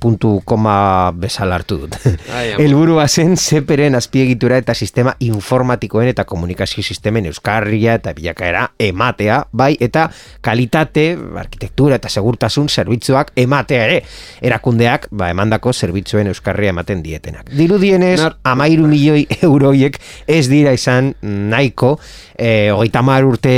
[0.00, 1.96] puntu koma bezala hartu dut.
[2.34, 2.62] Ai, ama.
[2.62, 9.74] Helburua zen seperen azpiegitura eta sistema informatikoen eta komunikazio sistemen euskarria eta bilakaera ematea, bai,
[9.80, 10.08] eta
[10.44, 11.06] kalitate,
[11.40, 14.02] arkitektura eta segurtasun zerbitzuak ematea ere.
[14.42, 17.50] Erakundeak, ba, emandako zerbitzuen euskarria ematen dietenak.
[17.56, 19.98] Dirudienez, Nar- amairu milioi euroiek
[20.28, 21.96] ez dira izan nahiko,
[22.36, 23.54] eh, hogeita hamar urte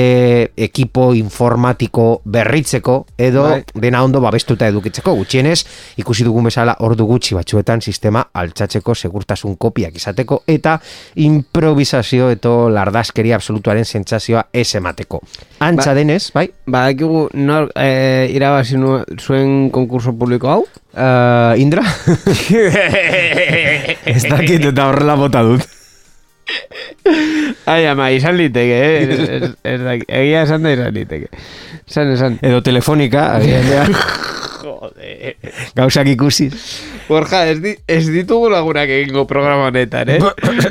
[0.57, 3.63] ekipo informatiko berritzeko edo Bai.
[3.85, 5.61] dena ondo babestuta edukitzeko gutxienez
[6.03, 10.79] ikusi dugun bezala ordu gutxi batzuetan sistema altxatzeko segurtasun kopiak izateko eta
[11.25, 15.23] improvisazio eta lardaskeria absolutuaren sentsazioa ez emateko.
[15.61, 16.49] Antza Ba- denez, bai?
[16.67, 18.77] Badakigu nor e, irabazi
[19.21, 20.65] zuen konkurso publiko hau?
[20.93, 21.83] Uh, Indra?
[24.13, 25.65] ez dakit eta horrela bota dut.
[27.67, 29.03] Ai, ama, izan liteke, eh?
[29.03, 31.29] Ez- ez- ez daki- Egia esan da izan liteke.
[31.89, 32.39] Esan, esan.
[32.43, 33.85] Edo telefonika, agian ja,
[34.63, 35.37] Jode.
[35.75, 36.49] gauzak ikusi.
[37.09, 40.19] Borja, ez, di, ez ditugu lagunak egingo programa honetan, eh?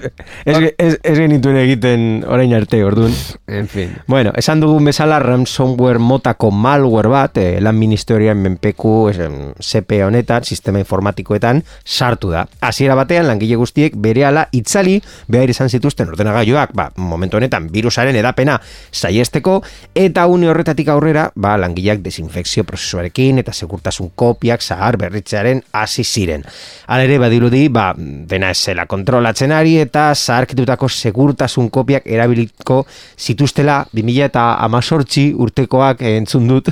[0.46, 3.14] ez, ez, ez genituen egiten orain arte, orduan.
[3.48, 3.92] en fin.
[4.08, 10.46] Bueno, esan dugun bezala ransomware motako malware bat, eh, lan ministerian menpeku esen, CP honetan,
[10.48, 12.46] sistema informatikoetan, sartu da.
[12.62, 15.00] Hasiera batean, langile guztiek berehala itzali
[15.32, 18.58] behar izan zituzten ordenagailuak, ba, momentu honetan, virusaren edapena
[18.92, 19.60] saiesteko,
[19.96, 26.44] eta une horretatik aurrera, ba, langileak desinfekzio prozesuarekin eta segurtasun kopiak zahar berritzearen hasi ziren.
[26.88, 32.86] Hala ere, badirudi, ba, dena ez zela kontrolatzen ari eta zaharkitutako segurtasun kopiak erabiliko
[33.18, 36.70] zituztela 2000 eta amazortzi urtekoak entzun dut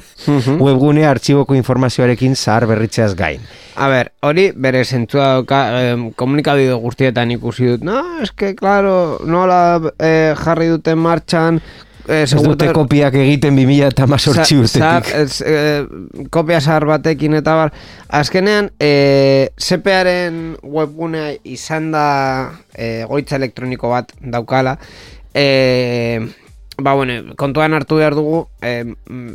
[0.60, 3.42] webgune artxiboko informazioarekin zahar berritzeaz gain.
[3.76, 7.86] A ber, hori bere zentzua dauka em, komunikabide guztietan ikusi dut.
[7.88, 11.62] No, eske, claro, nola eh, jarri dute martxan
[12.10, 15.14] eh, Ez dute segurta- kopiak egiten 2000 eta amazortzi Za- urtetik.
[15.16, 15.86] ez, eh,
[16.30, 17.72] kopia zahar batekin eta bar.
[18.10, 24.78] Azkenean, eh, CParen webgunea izan da eh, goitza elektroniko bat daukala.
[25.34, 26.20] Eh,
[26.82, 28.86] ba, bueno, kontuan hartu behar dugu, eh,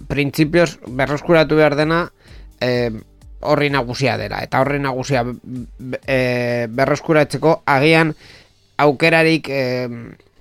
[0.08, 2.10] printzipioz berroskuratu behar dena
[2.60, 2.90] eh,
[3.40, 4.38] horri nagusia dela.
[4.42, 8.14] Eta horri nagusia b- eh, berroskuratzeko agian
[8.78, 9.88] aukerarik eh,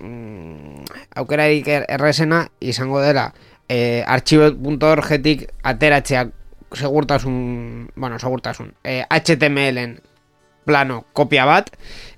[0.00, 0.84] mm,
[1.16, 3.32] aukerarik er- errezena izango dela
[3.68, 6.32] eh, archivo.orgetik ateratzeak
[6.74, 10.00] segurtasun bueno, segurtasun eh, HTMLen
[10.64, 11.70] plano kopia bat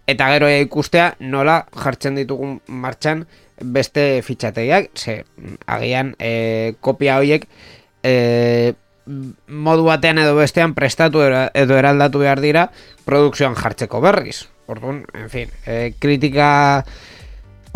[0.07, 3.27] eta gero ikustea nola jartzen ditugun martxan
[3.61, 5.25] beste fitxategiak ze
[5.67, 7.49] agian eh, kopia horiek
[8.03, 8.75] eh,
[9.49, 12.71] modu batean edo bestean prestatu edo eraldatu behar dira
[13.07, 14.49] produkzioan jartzeko berriz.
[14.67, 16.85] Orduan, en fin, eh, kritika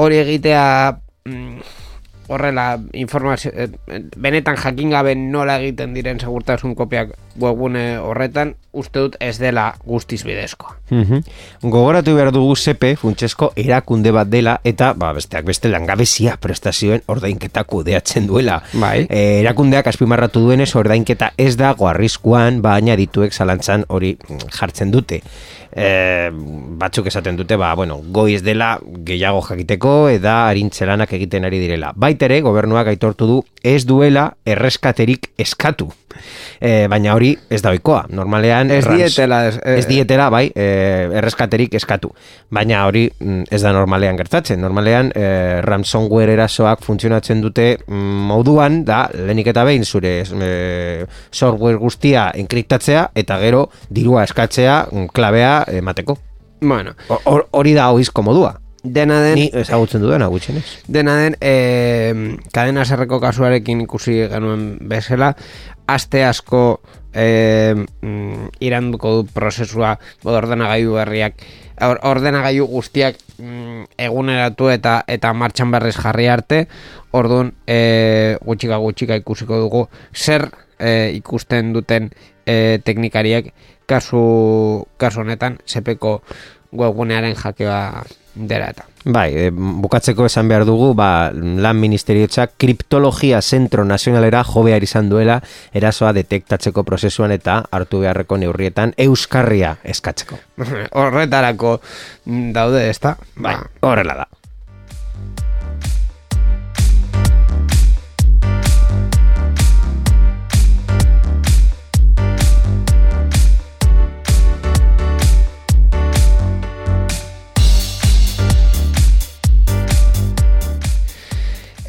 [0.00, 0.64] hori egitea
[1.28, 1.60] mm,
[2.30, 3.68] horrela informazio eh,
[4.16, 7.10] benetan jakin gabe nola egiten diren segurtasun kopiak
[7.40, 10.76] webgune horretan uste dut ez dela guztiz bidezkoa.
[10.90, 11.24] Mhm.
[11.72, 17.64] Gogoratu behar dugu sepe funtsesko erakunde bat dela eta ba, besteak beste langabezia prestazioen ordainketa
[17.64, 18.60] kudeatzen duela.
[18.72, 19.06] Bai.
[19.08, 25.24] E, erakundeak azpimarratu duenez ordainketa ez dago arriskuan baina dituek zalantzan hori mm, jartzen dute.
[25.76, 26.30] E,
[26.80, 31.92] batzuk esaten dute ba, bueno, goiz dela gehiago jakiteko eta arintzelanak egiten ari direla.
[31.94, 35.90] Baitere, gobernuak aitortu du ez duela erreskaterik eskatu.
[36.60, 38.06] E, baina hori ez da oikoa.
[38.10, 40.64] Normalean Ez rans- dietela, ez- eh, ez dietela, bai, e,
[41.20, 42.10] erreskaterik eskatu.
[42.50, 44.60] Baina hori mm, ez da normalean gertatzen.
[44.60, 51.78] Normalean e, ransomware erasoak funtzionatzen dute mm, moduan da lehenik eta behin zure e, software
[51.78, 55.06] guztia enkriptatzea eta gero dirua eskatzea mm,
[55.68, 56.18] emateko.
[56.60, 58.60] Bueno, Hor- hor- Hori da oizko modua.
[58.82, 59.34] dena den...
[59.36, 60.64] Ni ezagutzen dudana gutxenez.
[60.88, 65.34] Dena den, e, kadena zerreko kasuarekin ikusi genuen bezala,
[65.86, 66.80] aste asko
[67.12, 71.34] e, mm, iranduko du prozesua ordenagailu berriak,
[71.84, 76.62] or, ordenagailu guztiak mm, eguneratu eta eta martxan berriz jarri arte,
[77.12, 82.08] orduan e, gutxika gutxika ikusiko dugu zer e, ikusten duten
[82.46, 83.52] e, teknikariak
[83.90, 84.22] kasu,
[85.00, 86.20] kasu honetan sepeko
[86.70, 87.80] webgunearen jakea
[88.34, 88.86] dela eta.
[89.04, 95.08] Bai, e, bukatzeko esan behar dugu, ba, lan ministeriotzak kriptologia zentro nazionalera jo behar izan
[95.10, 95.40] duela
[95.74, 100.38] erasoa detektatzeko prozesuan eta hartu beharreko neurrietan euskarria eskatzeko.
[101.00, 101.78] Horretarako
[102.54, 103.16] daude, ezta?
[103.36, 104.28] Bai, Ba, horrela da.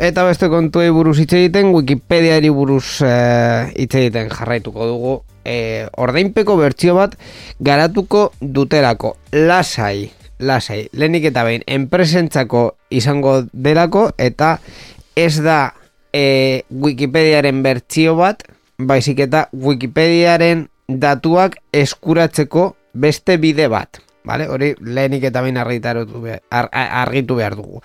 [0.02, 5.12] Eta beste kontuei buruz hitz egiten, Wikipediari buruz eh, hitz egiten jarraituko dugu.
[5.46, 7.14] E, ordainpeko bertsio bat
[7.62, 9.14] garatuko dutelako.
[9.46, 10.10] Lasai,
[10.42, 10.88] lasai.
[10.98, 14.56] Lehenik eta behin, enpresentzako izango delako eta
[15.14, 15.76] ez da
[16.10, 18.42] e, Wikipediaren bertsio bat,
[18.82, 24.02] baizik eta Wikipediaren datuak eskuratzeko beste bide bat.
[24.24, 24.46] Vale?
[24.54, 26.68] Hori lehenik eta behin argitaratu behar, ar,
[27.02, 27.82] argitu behar dugu.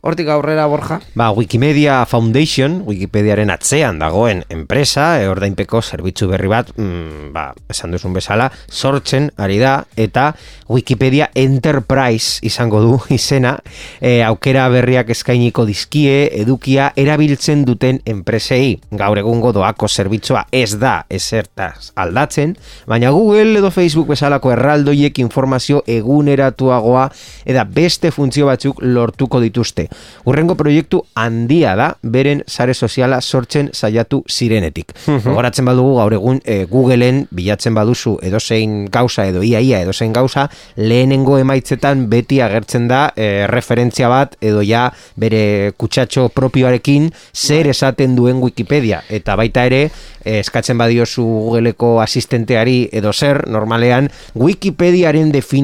[0.00, 1.02] Hortik aurrera, Borja?
[1.14, 7.92] Ba, Wikimedia Foundation, Wikipediaren atzean dagoen enpresa, e, ordainpeko zerbitzu berri bat, mm, ba, esan
[7.92, 10.30] duzun bezala, sortzen ari da, eta
[10.72, 13.58] Wikipedia Enterprise izango du izena,
[14.00, 18.78] e, aukera berriak eskainiko dizkie, edukia erabiltzen duten enpresei.
[18.96, 22.56] Gaur egungo doako zerbitzua ez da esertaz aldatzen,
[22.88, 27.08] baina Google edo Facebook bezalako erraldoiek informazio eguneratuagoa
[27.44, 29.88] eta beste funtzio batzuk lortuko dituzte.
[30.26, 34.92] Urrengo proiektu handia da beren sare soziala sortzen saiatu zirenetik.
[35.06, 41.38] Gogoratzen badugu gaur egun e, Googleen bilatzen baduzu edozein gauza edo iaia edozein gauza lehenengo
[41.38, 48.42] emaitzetan beti agertzen da e, referentzia bat edo ja bere kutsatxo propioarekin zer esaten duen
[48.42, 55.55] Wikipedia eta baita ere e, eskatzen badiozu Googleeko asistenteari edo zer normalean Wikipediaren definizioa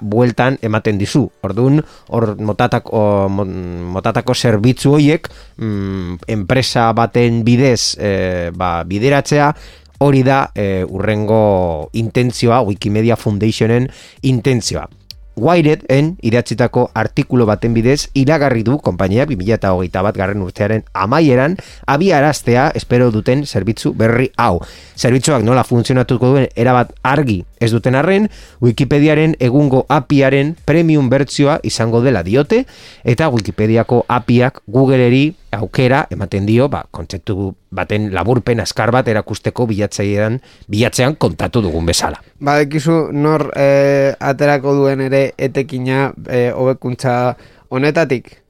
[0.00, 1.28] bueltan ematen dizu.
[1.42, 9.54] Ordun hor motatako, motatako zerbitzu hoiek mm, enpresa baten bidez e, ba, bideratzea
[9.98, 13.88] hori da e, urrengo intentzioa Wikimedia Foundationen
[14.22, 14.88] intentzioa.
[15.36, 21.56] Wired-en idatzitako artikulu baten bidez iragarri du konpainia 2008 bat garren urtearen amaieran
[21.90, 24.60] abiaraztea espero duten zerbitzu berri hau.
[24.94, 28.28] Zerbitzuak nola funtzionatuko duen erabat argi ez duten arren,
[28.62, 32.64] Wikipediaren egungo apiaren premium bertsioa izango dela diote,
[33.04, 40.38] eta Wikipediako apiak Googleri aukera ematen dio, ba, kontzeptu baten laburpen askar bat erakusteko bilatzailean
[40.70, 42.20] bilatzean kontatu dugun bezala.
[42.44, 47.34] Badekizu nor eh, aterako duen ere etekina eh, hobekuntza
[47.70, 48.40] honetatik.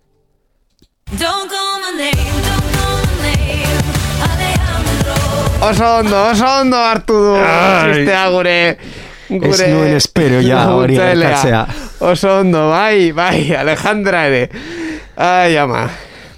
[1.13, 3.79] Don't call my name, don't call my name.
[4.29, 5.17] Alejandro.
[5.69, 7.93] Oso ondo, oso ondo hartu du Ai.
[7.93, 8.57] txistea gure
[9.29, 10.99] gure Ez nuen espero ja hori.
[12.01, 14.49] Oso ondo, bai, bai, Alejandra ere.
[15.17, 15.87] Ai, ama.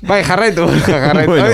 [0.06, 1.30] Bai, jarraitu, jarraitu.
[1.30, 1.48] Bueno.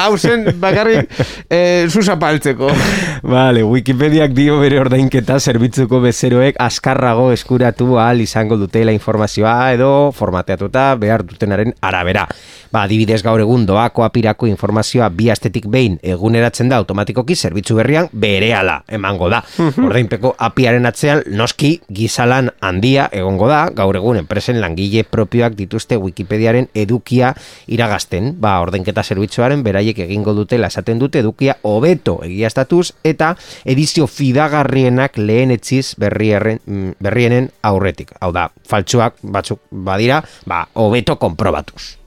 [0.00, 1.10] Hau zen bakarrik
[1.50, 2.70] eh, zuzapaltzeko.
[3.34, 10.94] Vale, Wikipediak dio bere ordainketa zerbitzuko bezeroek askarrago eskuratu ahal izango dutela informazioa edo formateatuta
[11.00, 12.26] behar dutenaren arabera.
[12.70, 18.06] Ba, adibidez gaur egun doako apirako informazioa bi astetik behin eguneratzen da automatikoki zerbitzu berrian
[18.12, 19.40] berehala emango da.
[19.58, 26.70] Ordainpeko apiaren atzean noski gizalan handia egongo da, gaur egun enpresen langile propioak dituzte Wikipediaren
[26.74, 27.34] edukia
[27.66, 28.36] iragazten.
[28.38, 35.50] Ba, ordainketa zerbitzuaren beraiek egingo dutela esaten dute edukia hobeto egiaztatuz eta edizio fidagarrienak lehen
[35.50, 38.14] etziz berrierren, mm, berrienen aurretik.
[38.20, 41.99] Hau da, faltsuak batzuk badira, ba, hobeto konprobatuz.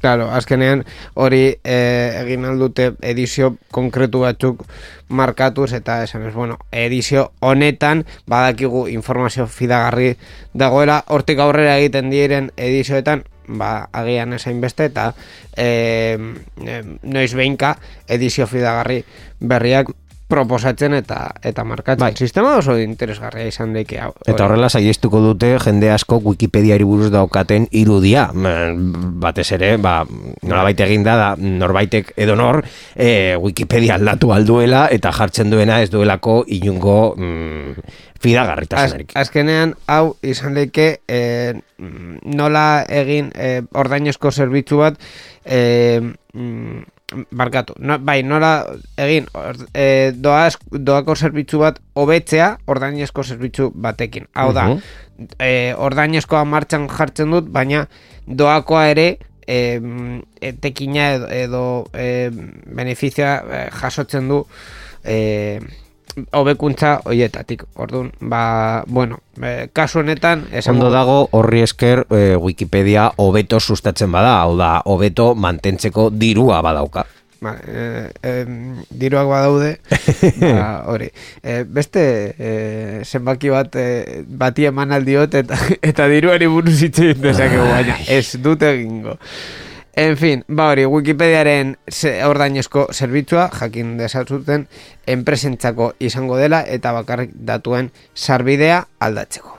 [0.00, 0.80] Claro, azkenean
[1.14, 4.64] hori eh, egin aldute edizio konkretu batzuk
[5.14, 10.16] markatuz eta esan ez, bueno, edizio honetan badakigu informazio fidagarri
[10.58, 15.12] dagoela, hortik aurrera egiten diren edizioetan ba, agian esain beste, eta
[15.54, 16.18] e,
[16.66, 17.76] e, noiz behinka
[18.08, 19.04] edizio fidagarri
[19.40, 19.94] berriak
[20.30, 22.00] proposatzen eta eta markatzen.
[22.04, 22.14] Bai.
[22.16, 24.12] Sistema oso interesgarria izan daike hau.
[24.26, 28.28] Eta horrela saiestuko dute jende asko Wikipediari buruz daukaten irudia.
[28.32, 30.04] Mm, Batez ere, ba,
[30.42, 32.62] nolabait egin da, da norbaitek edo nor
[32.94, 37.74] e, Wikipedia aldatu alduela eta jartzen duena ez duelako inungo mm,
[38.20, 39.12] Az, fidagarritasunarik.
[39.16, 41.20] azkenean hau izan daike e,
[42.24, 44.98] nola egin e, ordainezko zerbitzu bat
[45.44, 46.00] e,
[46.34, 46.82] mm,
[47.30, 54.28] barkatu, no, bai, nola egin or, e, doaz, doako zerbitzu bat hobetzea ordainezko zerbitzu batekin.
[54.34, 54.78] Hau da, Mhm.
[55.38, 57.86] e, ordainezkoa martxan jartzen dut, baina
[58.26, 59.80] doakoa ere e,
[60.40, 62.30] etekina edo, edo e,
[62.66, 64.44] benefizioa e, jasotzen du
[65.04, 65.60] e,
[66.32, 67.64] hobekuntza hoietatik.
[67.74, 74.12] Orduan, ba, bueno, e, kasu honetan esango Ondo dago horri esker e, Wikipedia hobeto sustatzen
[74.12, 77.06] bada, hau da, hobeto mantentzeko dirua badauka.
[77.40, 79.70] Ba, e, em, diruak badaude,
[80.42, 81.08] ba, hori.
[81.42, 82.04] E, beste
[82.36, 82.50] e,
[83.04, 88.36] zenbaki bat e, bati eman aldiot eta, eta diruari buruz hitz egin dezakegu, baina ez
[88.44, 89.16] dute egingo.
[89.96, 91.74] En fin, ba hori, Wikipediaren
[92.26, 94.68] ordainezko zerbitzua jakin dezatzuten
[95.10, 99.56] enpresentzako izango dela eta bakarrik datuen sarbidea aldatzeko.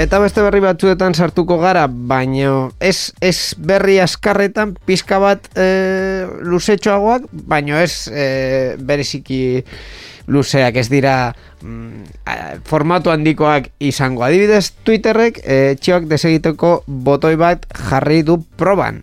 [0.00, 7.26] Eta beste berri batzuetan sartuko gara, baino ez, ez berri askarretan pizka bat e, luzetxoagoak,
[7.28, 8.24] baino ez e,
[8.80, 9.42] bereziki
[10.30, 14.24] luzeak ez dira mm, formatu handikoak izango.
[14.26, 19.02] Adibidez, Twitterrek e, txioak desegiteko botoi bat jarri du proban.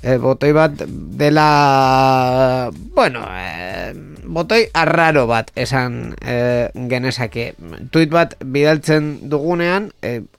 [0.00, 0.80] E, botoi bat
[1.20, 3.92] dela bueno e,
[4.24, 7.50] botoi arraro bat esan e, genezake
[7.92, 9.90] tweet bat bidaltzen dugunean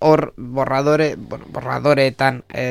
[0.02, 2.66] hor borradore bueno, borradoreetan e,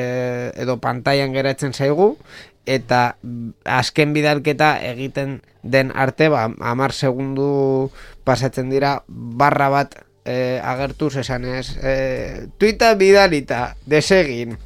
[0.59, 2.17] edo pantailan geratzen zaigu
[2.65, 3.17] eta
[3.65, 7.91] azken bidalketa egiten den arte ba, amar segundu
[8.23, 9.95] pasatzen dira barra bat
[10.25, 14.57] e, agertuz esanez e, tuita bidalita desegin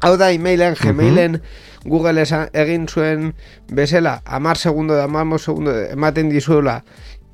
[0.00, 1.42] Hau da, emailen, gmailen,
[1.84, 3.34] Google esa, egin zuen
[3.68, 6.84] bezala, amar segundo da amar segundo ematen dizuela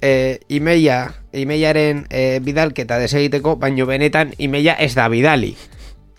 [0.03, 5.55] e, emaila, emailaren e, bidalketa desegiteko, baino benetan emaila ez da bidali.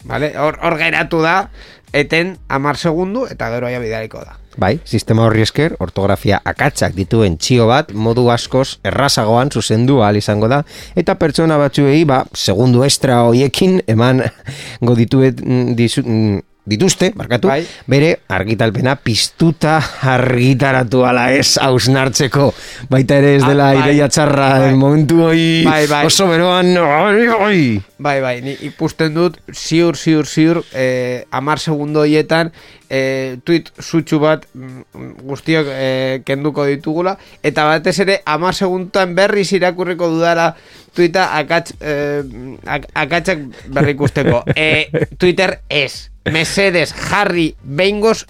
[0.07, 0.31] Vale?
[0.39, 1.49] Hor, hor geratu da,
[1.93, 4.37] eten amar segundu, eta gero aia bidaliko da.
[4.57, 10.49] Bai, sistema horri esker, ortografia akatsak dituen txio bat, modu askoz errazagoan zuzendu ahal izango
[10.49, 10.63] da,
[10.97, 14.23] eta pertsona batzuei, ba, segundu estra hoiekin, eman
[14.81, 17.61] mm, dituzte, barkatu, Bai.
[17.87, 22.49] bere argitalpena piztuta argitaratu ala ez hausnartzeko,
[22.91, 23.81] baita ere ez Ah, dela bai.
[23.85, 24.73] ideia txarra Bai.
[24.75, 26.05] momentu hoi Bai, bai.
[26.05, 27.61] oso beroan, oi, oi.
[27.97, 32.51] Bai, bai, ni ikusten dut ziur, ziur, ziur, eh, amar segundo hoietan
[32.89, 39.49] eh, tweet sutsu bat mm, guztiok eh, kenduko ditugula, eta batez ere amar segunduan berriz
[39.53, 40.51] irakurriko dudala
[40.93, 42.21] tuita akats, eh,
[42.65, 43.39] ak akatsak
[43.73, 44.43] berri ikusteko.
[44.55, 44.87] eh,
[45.17, 48.25] Twitter ez, mesedes jarri behingoz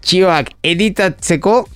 [0.00, 1.66] txioak editatzeko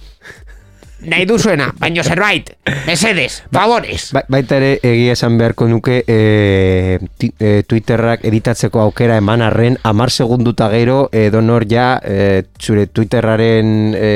[1.04, 2.46] nahi duzuena, baino zerbait,
[2.86, 4.06] mesedes, favores.
[4.16, 9.76] Ba, baita ere egia esan beharko nuke e, ti- e, Twitterrak editatzeko aukera eman arren
[9.84, 14.12] amar segunduta gero edonor ja e, zure Twitterraren e,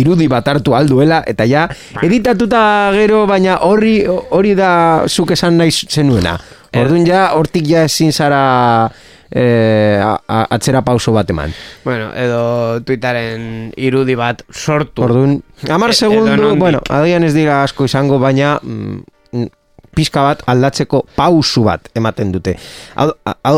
[0.00, 1.68] irudi bat hartu alduela eta ja
[2.02, 2.64] editatuta
[2.98, 6.40] gero baina horri hori da zuk esan nahi zenuena.
[6.74, 8.90] Orduan ja hortik ja ezin zara
[9.30, 11.52] e, a- a- atzera pauso bat eman
[11.84, 15.02] Bueno, edo Twitteren irudi bat sortu.
[15.04, 16.58] Orduan, amar E- segundu, edonondik.
[16.60, 19.46] bueno, adian ez dira asko izango, baina mm,
[19.94, 22.56] pizka bat aldatzeko pausu bat ematen dute.
[22.94, 23.10] Hau,
[23.44, 23.56] hau,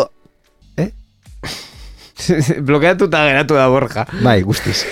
[2.66, 4.04] Blokeatuta geratu da Borja.
[4.22, 4.84] bai, guztiz.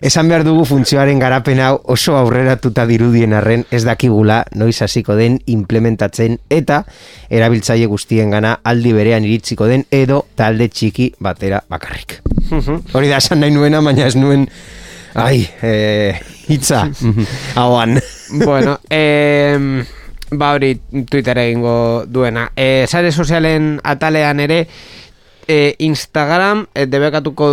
[0.00, 5.38] Esan behar dugu funtzioaren garapen hau oso aurreratuta dirudien arren ez dakigula noiz hasiko den
[5.46, 6.82] implementatzen eta
[7.30, 12.20] erabiltzaile guztien gana aldi berean iritziko den edo talde txiki batera bakarrik.
[12.92, 14.48] Hori da esan nahi nuena, baina ez nuen
[15.14, 16.18] Ai, eh,
[16.48, 16.88] hitza,
[17.54, 18.00] hauan.
[18.44, 19.84] bueno, eh,
[20.32, 20.72] ba hori
[21.08, 22.48] Twitter egingo duena.
[22.56, 24.66] Eh, sare sozialen atalean ere,
[25.48, 27.48] eh, Instagram eh, debekatuko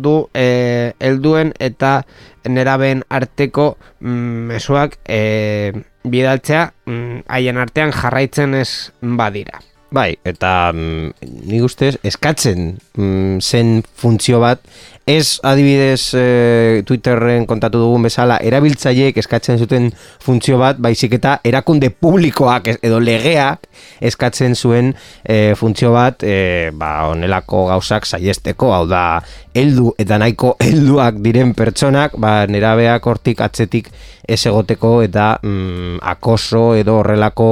[0.00, 2.02] du eh, helduen eta
[2.48, 5.72] neraben arteko mm, mezuak eh,
[6.04, 9.60] bidaltzea mm, haien artean jarraitzen ez badira.
[9.94, 11.12] Bai, eta mm,
[11.46, 14.64] nik ustez eskatzen mm, zen funtzio bat
[15.06, 19.90] Ez adibidez e, Twitterren kontatu dugun bezala erabiltzaileek eskatzen zuten
[20.24, 23.68] funtzio bat, baizik eta erakunde publikoak edo legeak
[24.00, 29.04] eskatzen zuen e, funtzio bat e, ba, onelako gauzak saiesteko, hau da
[29.52, 33.92] heldu eta nahiko helduak diren pertsonak, ba, nerabeak hortik atzetik
[34.24, 37.48] ez egoteko eta mm, akoso edo horrelako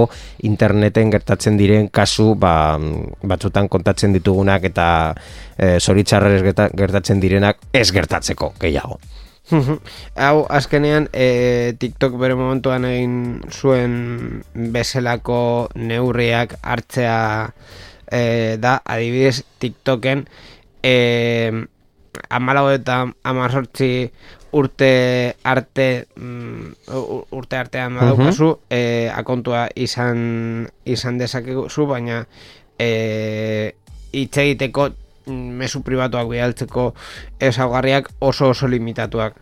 [0.49, 4.89] interneten gertatzen diren kasu ba, mm, batzutan kontatzen ditugunak eta
[5.59, 8.99] e, zoritxarrez gerta- gertatzen direnak ez gertatzeko gehiago.
[10.17, 13.17] Hau, azkenean, e, TikTok bere momentuan egin
[13.51, 17.53] zuen bezalako neurriak hartzea
[18.09, 20.25] e, da, adibidez, TikToken
[20.83, 20.95] e,
[22.31, 24.11] amalago eta amazortzi
[24.53, 26.93] urte arte mm,
[27.33, 32.27] urte artean badaukazu, e, akontua izan izan dezakezu, baina
[32.79, 33.73] e,
[34.13, 34.91] hitz egiteko
[35.27, 36.93] mezu pribatuak bidaltzeko
[37.41, 39.39] ezaugarriak oso oso limitatuak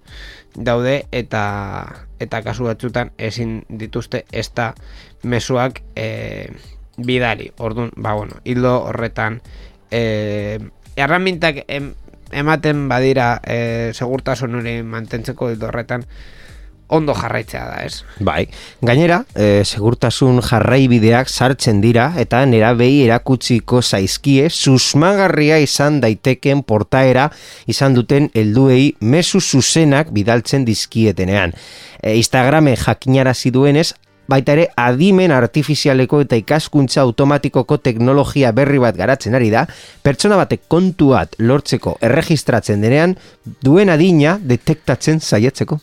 [0.54, 1.44] daude eta
[2.20, 4.74] eta kasu batzutan ezin dituzte ezta
[5.22, 6.50] mezuak e,
[6.98, 7.52] bidali.
[7.58, 9.40] Orduan, ba bueno, hildo horretan
[9.90, 10.58] e,
[10.96, 11.94] erramintak em,
[12.32, 16.04] ematen badira e, segurtasun hori mantentzeko hildo horretan
[16.90, 18.02] ondo jarraitzea da, ez?
[18.18, 18.44] Bai,
[18.82, 27.30] gainera, e, segurtasun jarraibideak sartzen dira eta nerabei erakutsiko zaizkie susmagarria izan daiteken portaera
[27.70, 31.54] izan duten helduei mezu zuzenak bidaltzen dizkietenean.
[32.02, 33.90] E, Instagramen jakinarazi duenez,
[34.30, 39.66] baita ere adimen artifizialeko eta ikaskuntza automatikoko teknologia berri bat garatzen ari da,
[40.06, 43.16] pertsona batek kontu bat lortzeko erregistratzen denean,
[43.64, 45.80] duen adina detektatzen saiatzeko.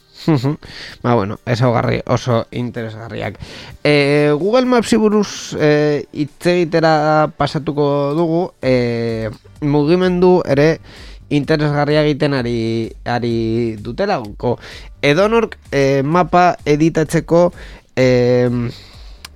[1.03, 3.39] Ba bueno, ezaugarri oso interesgarriak.
[3.83, 9.29] E, Google Maps buruz e, hitz egitera pasatuko dugu, e,
[9.61, 10.79] mugimendu ere
[11.29, 14.21] interesgarria egiten ari, ari dutela.
[15.01, 17.51] Edonork e, mapa editatzeko
[17.95, 18.07] e,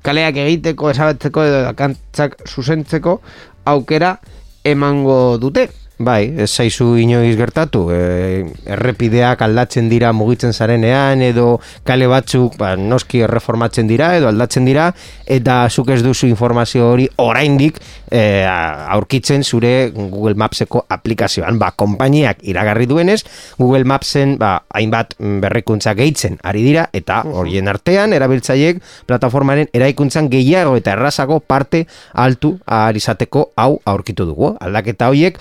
[0.01, 3.19] kaleak egiteko, esabatzeko edo kantzak zuzentzeko
[3.65, 4.17] aukera
[4.63, 5.69] emango dute.
[6.01, 12.73] Bai, ez zaizu inoiz gertatu, e, errepideak aldatzen dira mugitzen zarenean, edo kale batzuk ba,
[12.75, 14.87] noski erreformatzen dira, edo aldatzen dira,
[15.29, 17.77] eta zuk ez duzu informazio hori oraindik
[18.09, 21.59] e, aurkitzen zure Google Mapseko aplikazioan.
[21.61, 23.21] Ba, konpainiak iragarri duenez,
[23.59, 30.75] Google Mapsen ba, hainbat berrikuntza gehitzen ari dira, eta horien artean, erabiltzaileek plataformaren eraikuntzan gehiago
[30.79, 34.55] eta errazago parte altu ahal izateko hau aurkitu dugu.
[34.59, 35.37] Aldaketa horiek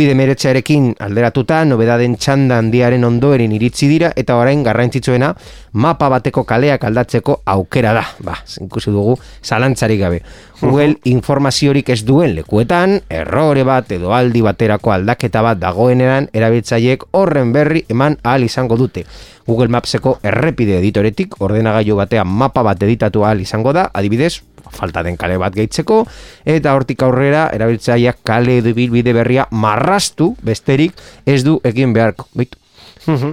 [0.00, 5.28] COVID-19arekin alderatuta, nobedaden txanda handiaren ondoerin iritsi dira, eta orain garrantzitsuena
[5.84, 8.04] mapa bateko kaleak aldatzeko aukera da.
[8.24, 10.22] Ba, ikusi dugu, zalantzarik gabe.
[10.62, 17.52] Google informaziorik ez duen lekuetan, errore bat edo aldi baterako aldaketa bat dagoenean, erabiltzaileek horren
[17.52, 19.04] berri eman ahal izango dute.
[19.50, 24.38] Google Mapseko errepide editoretik ordenagailu batean mapa bat editatu ahal izango da, adibidez,
[24.70, 26.04] falta den kale bat gehitzeko,
[26.44, 30.92] eta hortik aurrera erabiltzaileak kale edo bilbide berria marrastu besterik
[31.26, 32.28] ez du egin beharko.
[32.34, 32.60] Beitu.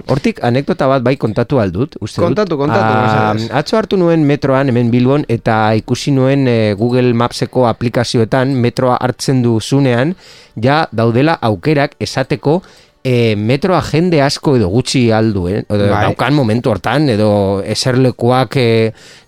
[0.08, 2.26] Hortik anekdota bat bai kontatu aldut, uste dut.
[2.26, 7.66] Kontatu, kontatu, Ah, atzo hartu nuen metroan hemen Bilbon eta ikusi nuen eh, Google Mapseko
[7.68, 10.14] aplikazioetan metroa hartzen duzunean
[10.56, 12.62] ja daudela aukerak esateko
[13.08, 16.02] e, metroa jende asko edo gutxi alduen, edo Bai.
[16.08, 17.30] daukan momentu hortan, edo
[17.64, 18.68] eserlekuak e,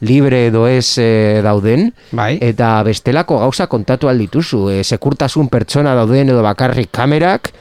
[0.05, 2.35] libre edo ez e, dauden, Bai.
[2.45, 7.53] eta bestelako gauza kontatu aldituzu, e, sekurtasun pertsona dauden edo bakarrik kamerak,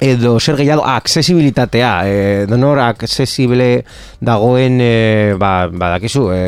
[0.00, 3.84] edo zer gehiago aksesibilitatea e, donor aksesible
[4.20, 6.40] dagoen e, ba, badakizu e,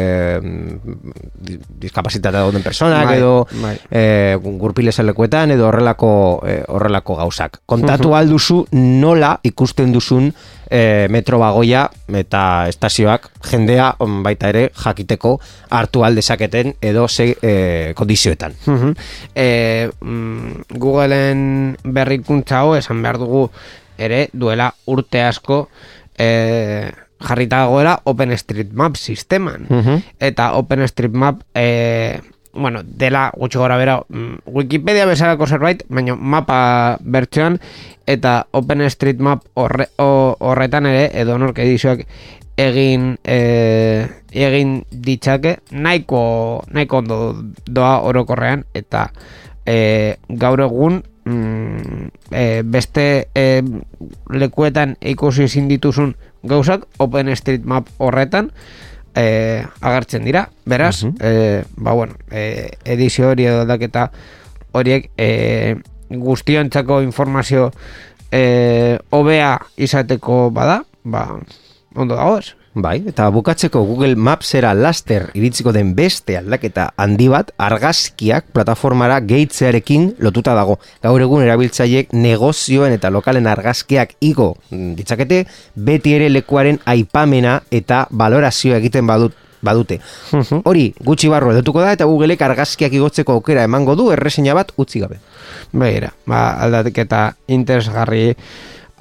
[1.46, 3.76] di- diskapazitatea dauden personak Bai, edo bai.
[3.90, 6.10] e, gurpilezalekuetan edo horrelako
[6.46, 10.32] e, horrelako gauzak kontatu alduzu nola ikusten duzun
[10.70, 15.36] e, metro bagoia eta estazioak jendea on, baita ere jakiteko
[15.70, 18.54] hartu aldezaketen edo ze e, kondizioetan.
[19.34, 23.48] E, mm, Googleen berrikuntza hau esan behar dugu
[23.98, 25.66] ere duela urte asko
[26.18, 26.90] e,
[27.20, 29.66] jarrita dagoela OpenStreetMap sisteman.
[29.68, 30.02] Mhm.
[30.20, 32.20] eta OpenStreetMap e,
[32.56, 37.60] bueno, dela gutxi gora bera mm, Wikipedia bezalako zerbait, baina mapa bertsioan
[38.06, 42.06] eta OpenStreetMap horretan ere edo nork edizioak
[42.56, 47.18] egin e, egin ditzake nahiko nahiko ondo
[47.68, 49.10] doa orokorrean eta
[49.66, 53.46] e, gaur egun mm, e, beste e,
[54.32, 56.14] lekuetan ikusi ezin dituzun
[56.46, 58.50] gauzak OpenStreetMap horretan
[59.16, 64.10] e, agertzen dira beraz e, ba bueno e, edizio hori edo aldaketa
[64.76, 65.76] horiek e,
[66.10, 67.70] guztiontzako informazio
[68.30, 71.26] e, hobea izateko bada, ba,
[71.94, 72.54] ondo dagoz.
[72.76, 80.10] Bai, eta bukatzeko Google Mapsera laster iritziko den beste aldaketa handi bat argazkiak plataformara gehitzearekin
[80.20, 80.76] lotuta dago.
[81.00, 85.46] Gaur egun erabiltzaileek negozioen eta lokalen argazkiak igo ditzakete
[85.88, 90.02] beti ere lekuaren aipamena eta valorazioa egiten badut badute.
[90.68, 95.00] Hori gutxi barru edotuko da eta Googleek argazkiak igotzeko aukera emango du erreseina bat utzi
[95.00, 95.16] gabe.
[95.72, 98.34] Begira, ba, aldaketa interesgarri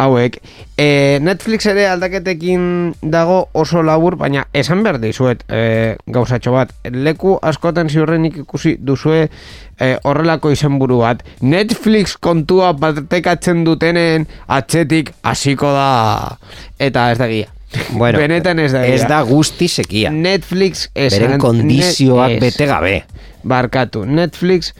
[0.02, 0.40] hauek.
[0.78, 6.74] E, Netflix ere aldaketekin dago oso labur, baina esan behar dizuet e, gauzatxo bat.
[6.92, 11.24] Leku askotan ziurrenik ikusi duzue e, horrelako izenburu bat.
[11.42, 16.38] Netflix kontua batekatzen dutenen atzetik hasiko da.
[16.80, 17.52] Eta ez da gia.
[17.92, 18.96] Bueno, Benetan ez da gia.
[18.96, 20.12] Ez da guzti sekia.
[20.12, 21.20] Netflix esan...
[21.20, 23.00] Beren kondizioak bete gabe.
[23.46, 24.06] barkatu.
[24.06, 24.74] Netflix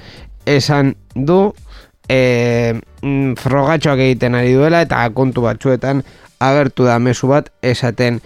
[0.46, 1.54] esan du
[2.10, 2.80] e,
[3.42, 6.04] frogatxoak egiten ari duela eta kontu batzuetan
[6.44, 8.20] agertu da mezu bat esaten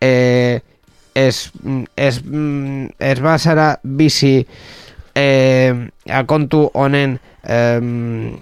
[0.00, 0.60] e,
[1.14, 1.50] ez,
[1.96, 4.46] ez, mm, ez bazara bizi
[5.14, 5.26] e,
[6.10, 8.36] akontu honen em,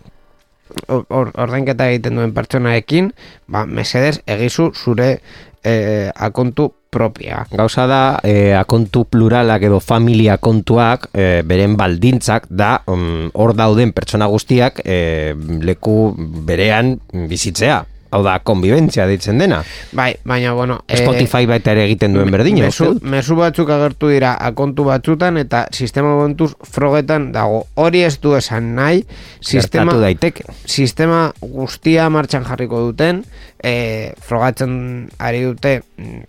[0.89, 3.13] or, or- ordainketa egiten duen pertsonaekin,
[3.47, 5.19] ba, mesedez egizu zure
[5.65, 7.47] e, akontu propia.
[7.51, 13.95] Gauza da, e, akontu pluralak edo familia kontuak, e, beren baldintzak da, mm, hor dauden
[13.97, 15.33] pertsona guztiak e,
[15.65, 16.13] leku
[16.47, 17.81] berean bizitzea.
[18.13, 19.63] Hau da, konbibentzia deitzen dena.
[19.97, 20.83] Bai, baina, bueno...
[20.85, 23.01] eh, Spotify baita ere egiten duen berdina, dut.
[23.09, 27.63] mezu batzuk agertu dira akontu batzutan eta sistema kontuz frogetan dago.
[27.81, 29.07] Hori ez du esan nahi,
[29.41, 30.45] sistema, Gertatu daiteke.
[30.67, 33.25] sistema guztia martxan jarriko duten,
[33.65, 36.23] e, frogatzen ari dute mm,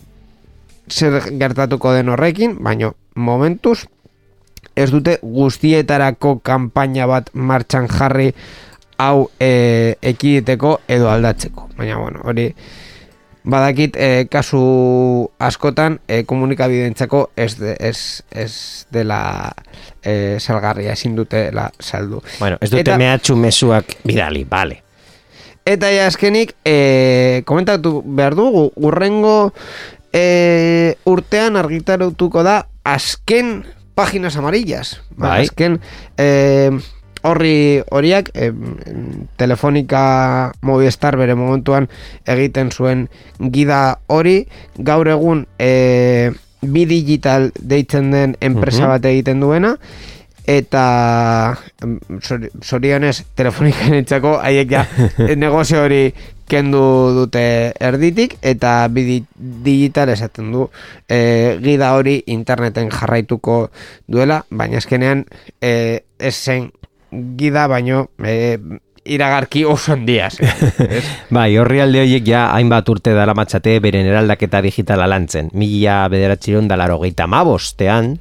[0.88, 3.84] zer gertatuko den horrekin, baina momentuz
[4.76, 8.32] ez dute guztietarako kanpaina bat martxan jarri
[8.98, 11.70] hau e, ekiditeko edo aldatzeko.
[11.78, 12.54] Baina, bueno, hori
[13.44, 14.62] badakit e, kasu
[15.44, 19.52] askotan e, komunikabidentzako ez, de, ez, ez dela
[20.02, 22.22] e, salgarria ezin dutela saldu.
[22.40, 24.80] Bueno, ez dute Eta- mehatxu mezuak bidali, bale.
[25.66, 29.54] Eta ja azkenik, e, komentatu behar dugu, urrengo
[30.12, 33.64] e, urtean argitaratuko da azken
[33.96, 35.02] páginas amarillas.
[35.16, 35.42] Ba, Bai.
[35.46, 35.80] Azken
[36.18, 36.72] e,
[37.24, 38.52] horri horiak e,
[39.38, 41.88] telefonika Movistar bere momentuan
[42.28, 43.08] egiten zuen
[43.52, 44.48] gida hori,
[44.78, 48.90] gaur egun e, bi digital deitzen den enpresa Mhm.
[48.94, 49.78] bat egiten duena,
[50.48, 51.56] eta
[52.62, 54.86] zorionez telefonika entzako haiek ja
[55.40, 56.14] negozio hori
[56.48, 56.82] kendu
[57.16, 58.38] dute erditik.
[58.42, 59.26] Eta bi di-
[59.64, 60.68] digital esaten du
[61.10, 63.70] e, gida hori interneten jarraituko
[64.08, 64.44] duela.
[64.52, 65.26] Baina azkenean
[65.62, 66.72] e, ez zen
[67.38, 68.58] gida baino e,
[69.04, 70.38] iragarki oso handiaz
[71.36, 75.50] Bai, horri alde horiek ja hainbat urte dara matxate beren eraldaketa digitala lantzen.
[75.58, 78.16] Mila bederatxiron dalaro geita mabostean,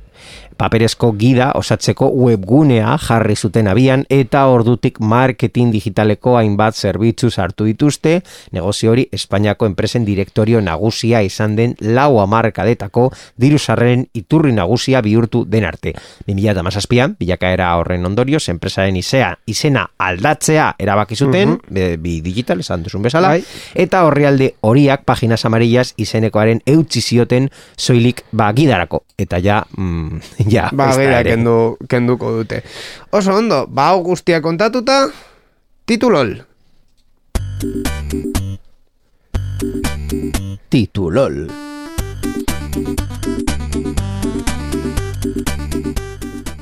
[0.56, 8.22] paperezko gida osatzeko webgunea jarri zuten abian eta ordutik marketing digitaleko hainbat zerbitzu sartu dituzte,
[8.52, 15.44] negozio hori Espainiako enpresen direktorio nagusia izan den lau amarkadetako diru sarreren iturri nagusia bihurtu
[15.44, 15.94] den arte.
[16.26, 23.02] 2008an, bilakaera horren ondorioz, enpresaren izea, izena aldatzea erabaki zuten, be- bi digital esan duzun
[23.02, 23.44] bezala, Bai.
[23.74, 29.04] eta horrialde horiak paginas amarillas izenekoaren eutzi zioten soilik ba gidarako.
[29.18, 30.20] Eta ja, mm,
[30.54, 32.62] ja, ba gira kendu, kenduko dute.
[33.10, 35.08] Oso ondo, ba hau guztia kontatuta
[35.86, 36.42] titulol.
[40.72, 41.46] Titulol.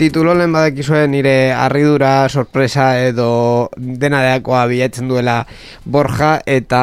[0.00, 5.42] titulolen badakizue nire harridura, sorpresa edo dena deakoa bilatzen duela
[5.84, 6.80] Borja eta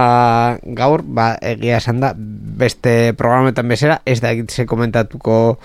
[0.77, 4.35] gaur, ba, egia esan da, beste programetan bezera, ez da
[4.69, 5.57] komentatuko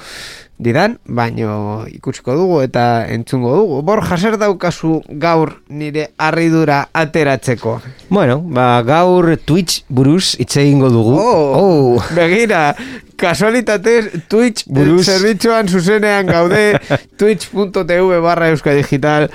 [0.63, 3.81] didan, baino ikusiko dugu eta entzungo dugu.
[3.87, 7.81] Borja, zer daukazu gaur nire harridura ateratzeko?
[8.09, 11.17] Bueno, ba, gaur Twitch buruz hitz egingo dugu.
[11.19, 12.75] Oh, begira,
[13.23, 15.07] kasualitatez Twitch Buruz.
[15.07, 16.79] zerbitzuan zuzenean gaude
[17.19, 19.29] twitch.tv barra euskadigital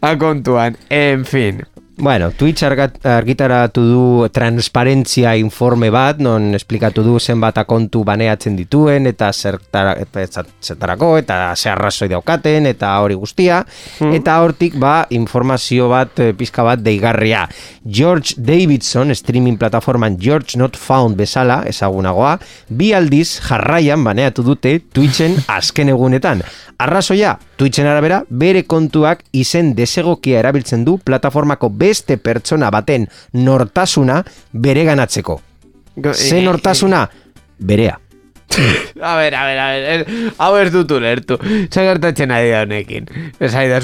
[0.00, 1.62] akontuan, en fin.
[2.02, 9.28] Bueno, Twitch argitaratu du transparentzia informe bat, non esplikatu du zenbat akontu baneatzen dituen, eta
[9.30, 13.60] zertara, eta zertarako, eta ze arrazoi daukaten, eta hori guztia,
[14.02, 17.44] eta hortik ba, informazio bat, eh, pizka bat deigarria.
[17.86, 22.34] George Davidson, streaming plataforman George Not Found bezala, ezagunagoa,
[22.66, 26.42] bi aldiz jarraian baneatu dute Twitchen azken egunetan.
[26.82, 33.04] Arrazoia, Twitchen arabera, bere kontuak izen desegokia erabiltzen du plataformako beste pertsona baten
[33.38, 34.16] nortasuna
[34.50, 35.36] bere ganatzeko.
[35.94, 37.04] Go- Ze eh, nortasuna?
[37.62, 38.00] Berea.
[39.02, 41.38] A ber, a ber, a ber, eh, hau ez dut ulertu.
[41.72, 43.08] Zer gertatzen ari da honekin.
[43.40, 43.80] Ez ari da,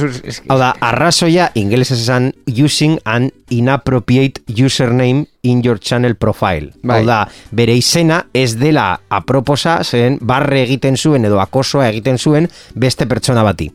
[0.53, 6.71] Hau da, arrazoia ingelesez esan using an inappropriate username in your channel profile.
[6.83, 7.01] Bai.
[7.01, 7.19] Hau da,
[7.51, 13.45] bere izena ez dela aproposa zen barre egiten zuen edo akosoa egiten zuen beste pertsona
[13.47, 13.71] bati.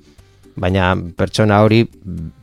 [0.55, 1.81] Baina pertsona hori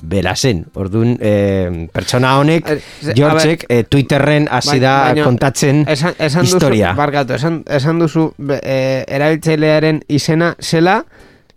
[0.03, 0.65] bera zen.
[0.75, 2.67] Orduan, eh, pertsona honek,
[3.15, 6.89] Georgek, eh, Twitterren hasi da Baina- kontatzen esan, esan historia.
[6.91, 8.33] Duzu, barkatu, esan, esan duzu
[8.63, 11.05] eh, erabiltzailearen izena zela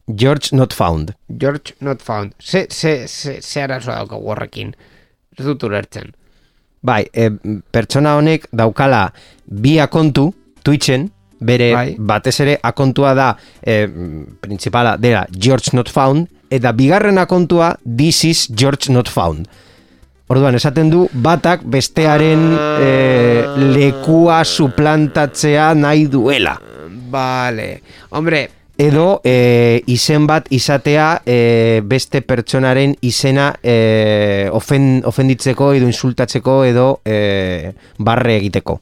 [0.07, 1.13] George not found.
[1.29, 2.33] George Not Found.
[2.39, 4.73] Ze, ze, ze, ze arazoa dauka horrekin.
[5.37, 6.11] Ez dut ulertzen.
[6.83, 7.29] Bai, e,
[7.71, 9.13] pertsona honek daukala
[9.45, 10.33] bi akontu
[10.63, 11.95] Twitchen, bere Bai.
[11.97, 13.29] batez ere akontua da
[13.65, 13.87] e,
[14.41, 19.47] principala dela George Not Found eta bigarren akontua This is George Not Found.
[20.31, 22.43] Orduan, esaten du batak bestearen
[22.81, 22.91] e,
[23.75, 26.55] lekua suplantatzea nahi duela.
[27.13, 27.67] Vale.
[28.09, 36.63] Hombre, Edo e, izen bat izatea e, beste pertsonaren izena e, ofen, ofenditzeko edo insultatzeko
[36.65, 38.79] edo e, barre egiteko.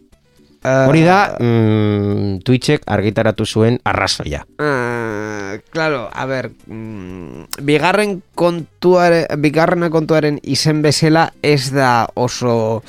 [0.64, 4.46] Eh, Hori da, mm, Twitchek argitaratu zuen arrazoia.
[4.60, 12.84] Ah, claro, a ber, mm, bigarren kontuare, bigarrena kontuaren izen bezala ez da oso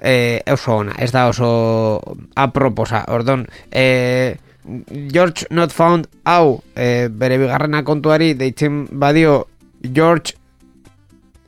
[0.00, 2.00] eh, oso ona, ez da oso
[2.36, 3.04] aproposa.
[3.08, 4.36] Ordon, eh,
[5.12, 9.46] George Not Found hau eh, bere bigarrena kontuari deitzen badio
[9.84, 10.43] George uh,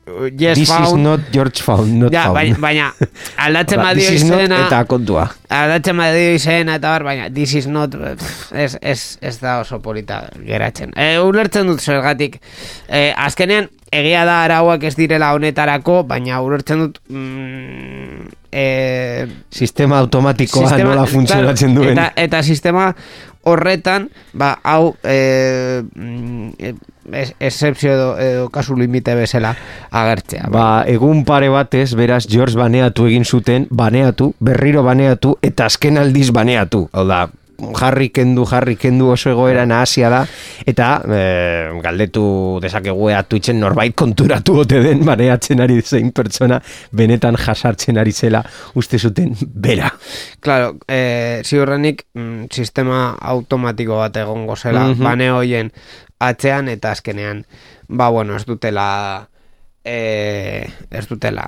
[0.07, 2.35] Yes This is Found not George Found, not ja, found.
[2.35, 2.93] baina, baina
[3.45, 5.25] aldatzen Ba, badio is izena eta kontua.
[5.51, 7.95] Aldatzen badio izena eta bar, baina this is not
[8.55, 10.95] ez, ez, ez da oso polita geratzen.
[10.95, 12.39] E, ulertzen dut zergatik.
[12.87, 18.65] E, azkenean, egia da arauak ez direla honetarako, baina ulertzen dut mm, e,
[19.51, 21.97] Sistema automatikoa nola funtzionatzen duen.
[21.97, 22.93] Eta, eta sistema
[23.47, 26.49] horretan, ba, hau e, mm,
[27.13, 29.55] es, excepzio edo, edo kasu limite bezala
[29.91, 30.51] agertzea.
[30.53, 36.29] Ba, egun pare batez, beraz, George baneatu egin zuten, baneatu, berriro baneatu, eta azken aldiz
[36.35, 36.87] baneatu.
[36.91, 37.25] Hau da,
[37.79, 40.19] jarri kendu, jarri kendu oso egoera nahasia da,
[40.65, 41.21] eta e,
[41.83, 46.59] galdetu dezakegu ea Twitchen norbait konturatu ote den baneatzen ari zein pertsona
[46.91, 48.43] benetan jasartzen ari zela
[48.75, 49.91] uste zuten bera.
[50.39, 55.03] Claro, eh, ziurrenik mm, sistema automatiko bat egongo zela, Mhm.
[55.03, 55.71] bane hoien
[56.19, 57.45] atzean eta azkenean,
[57.87, 59.27] ba bueno, ez dutela
[59.87, 61.45] eh, ez dutela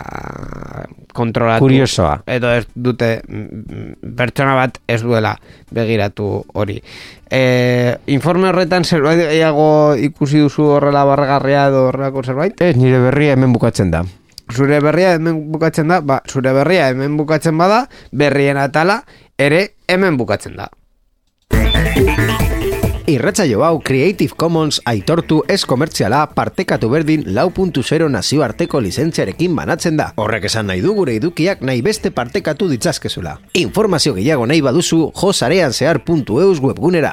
[1.13, 1.65] kontrolatu.
[1.65, 2.21] Kuriosoa.
[2.29, 5.33] Edo ez dute mm, pertsona bat ez duela
[5.75, 6.79] begiratu hori.
[7.29, 12.61] Eh, informe horretan zerbait gehiago ikusi duzu horrela barregarria edo horrelako zerbait?
[12.63, 14.05] Ez, nire berria hemen bukatzen da.
[14.49, 19.03] Zure berria hemen bukatzen da, ba, zure berria hemen bukatzen bada, berrien atala
[19.37, 20.71] ere hemen bukatzen da.
[23.09, 27.49] Irratsaio hau Creative Commons aitortu ez komertziala partekatu berdin lau
[28.09, 30.13] nazioarteko lizentziarekin banatzen da.
[30.15, 33.39] Horrek esan nahi du gure edukiak nahi beste partekatu ditzazkezula.
[33.53, 37.11] Informazio gehiago nahi baduzu josareanzehar.eus webgunera.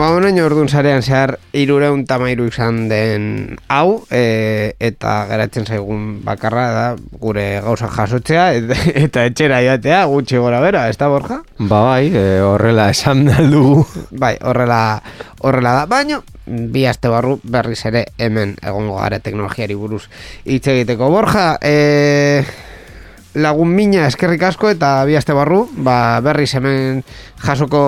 [0.00, 3.24] Ba, honen orduan zarean zehar irureun tamairu izan den
[3.68, 6.84] hau, e, eta geratzen zaigun bakarra da
[7.20, 11.42] gure gauza jasotzea, eta, eta etxera joatea gutxi gora bera, ez da borja?
[11.58, 13.84] Ba bai, e, horrela esan aldugu.
[14.24, 14.80] Bai, horrela,
[15.44, 20.06] horrela da, baino, bi aste barru berriz ere hemen egongo gara teknologiari buruz
[20.46, 21.12] hitz egiteko.
[21.12, 22.69] Borja, e,
[23.34, 27.02] lagun mina eskerrik asko eta bi aste barru, ba, berriz hemen
[27.44, 27.82] jasoko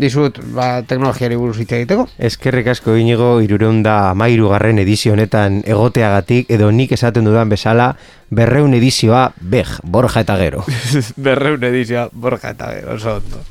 [0.00, 2.06] dizut ba, teknologiari buruz hitz egiteko.
[2.18, 7.94] Eskerrik asko inigo irureunda amairu garren edizio honetan egoteagatik edo nik esaten dudan bezala
[8.34, 10.64] berreun edizioa bej, borja eta gero.
[11.26, 13.42] Berreun edizioa, borja eta gero, oso ondo.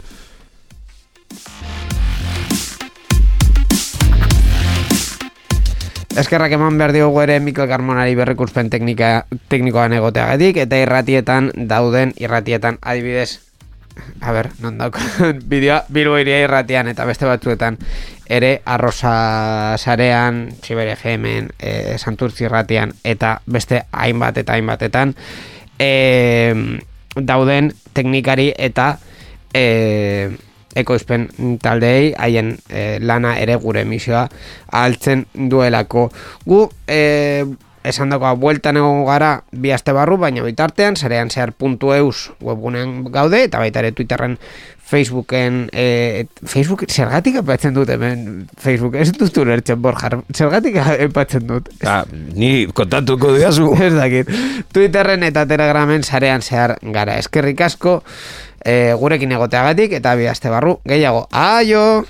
[6.13, 12.77] Eskerrak eman behar diogu ere Mikel Carmonari berrikuspen teknika, teknikoan egoteagatik eta irratietan dauden irratietan
[12.81, 13.39] adibidez
[14.21, 14.97] a ber, non dauk
[15.51, 17.77] bideoa Bilbo iria irratian eta beste batzuetan
[18.29, 25.13] ere arrosa sarean Siberia FM-en e, Santurtzi irratian eta beste hainbat eta hainbatetan
[25.81, 26.53] e,
[27.17, 28.97] dauden teknikari eta
[29.53, 30.29] e,
[30.75, 31.29] ekoizpen
[31.61, 34.27] taldeei haien e, lana ere gure emisioa
[34.71, 36.09] altzen duelako.
[36.45, 37.45] Gu e,
[37.83, 43.03] esan dagoa bueltan egongo gara bi aste barru, baina bitartean sarean zehar puntu eus webgunean
[43.11, 44.37] gaude, eta baita ere Twitterren
[44.83, 50.75] Facebooken e, Facebook zergatik epatzen dut hemen Facebook ez dut ulertzen borjar zergatik
[51.07, 52.03] epatzen dut Ah,
[52.35, 53.71] ni kontatuko diazu.
[53.81, 54.29] ez dakit
[54.75, 58.01] Twitterren eta Telegramen sarean zehar gara eskerrik asko
[58.65, 60.79] e, gurekin egoteagatik eta bi aste barru.
[60.87, 62.05] Gehiago aio